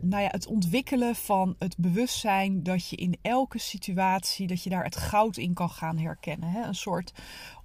[0.00, 4.84] nou ja, het ontwikkelen van het bewustzijn dat je in elke situatie dat je daar
[4.84, 6.48] het goud in kan gaan herkennen.
[6.48, 6.62] Hè?
[6.62, 7.12] Een soort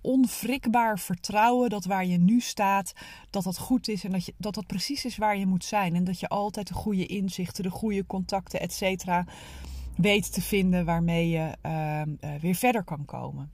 [0.01, 2.93] onwrikbaar vertrouwen dat waar je nu staat,
[3.29, 5.95] dat dat goed is en dat, je, dat dat precies is waar je moet zijn.
[5.95, 9.25] En dat je altijd de goede inzichten, de goede contacten, et cetera,
[9.95, 12.01] weet te vinden waarmee je uh,
[12.41, 13.51] weer verder kan komen.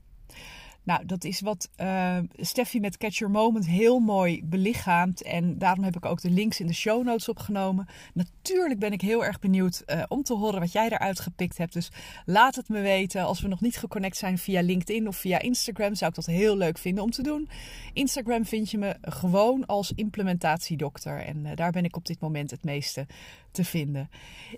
[0.86, 5.22] Nou, dat is wat uh, Steffi met Catch Your Moment heel mooi belichaamt.
[5.22, 7.86] En daarom heb ik ook de links in de show notes opgenomen.
[8.14, 11.72] Natuurlijk ben ik heel erg benieuwd uh, om te horen wat jij eruit gepikt hebt.
[11.72, 11.90] Dus
[12.24, 13.24] laat het me weten.
[13.24, 16.56] Als we nog niet geconnect zijn via LinkedIn of via Instagram, zou ik dat heel
[16.56, 17.48] leuk vinden om te doen.
[17.92, 21.24] Instagram vind je me gewoon als implementatiedokter.
[21.24, 23.06] En uh, daar ben ik op dit moment het meeste
[23.50, 24.10] te vinden.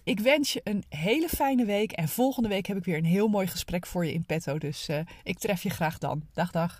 [0.04, 1.92] Ik wens je een hele fijne week.
[1.92, 4.58] En volgende week heb ik weer een heel mooi gesprek voor je in petto.
[4.58, 4.88] Dus
[5.22, 6.17] ik tref je graag dan.
[6.34, 6.72] Dag, dag.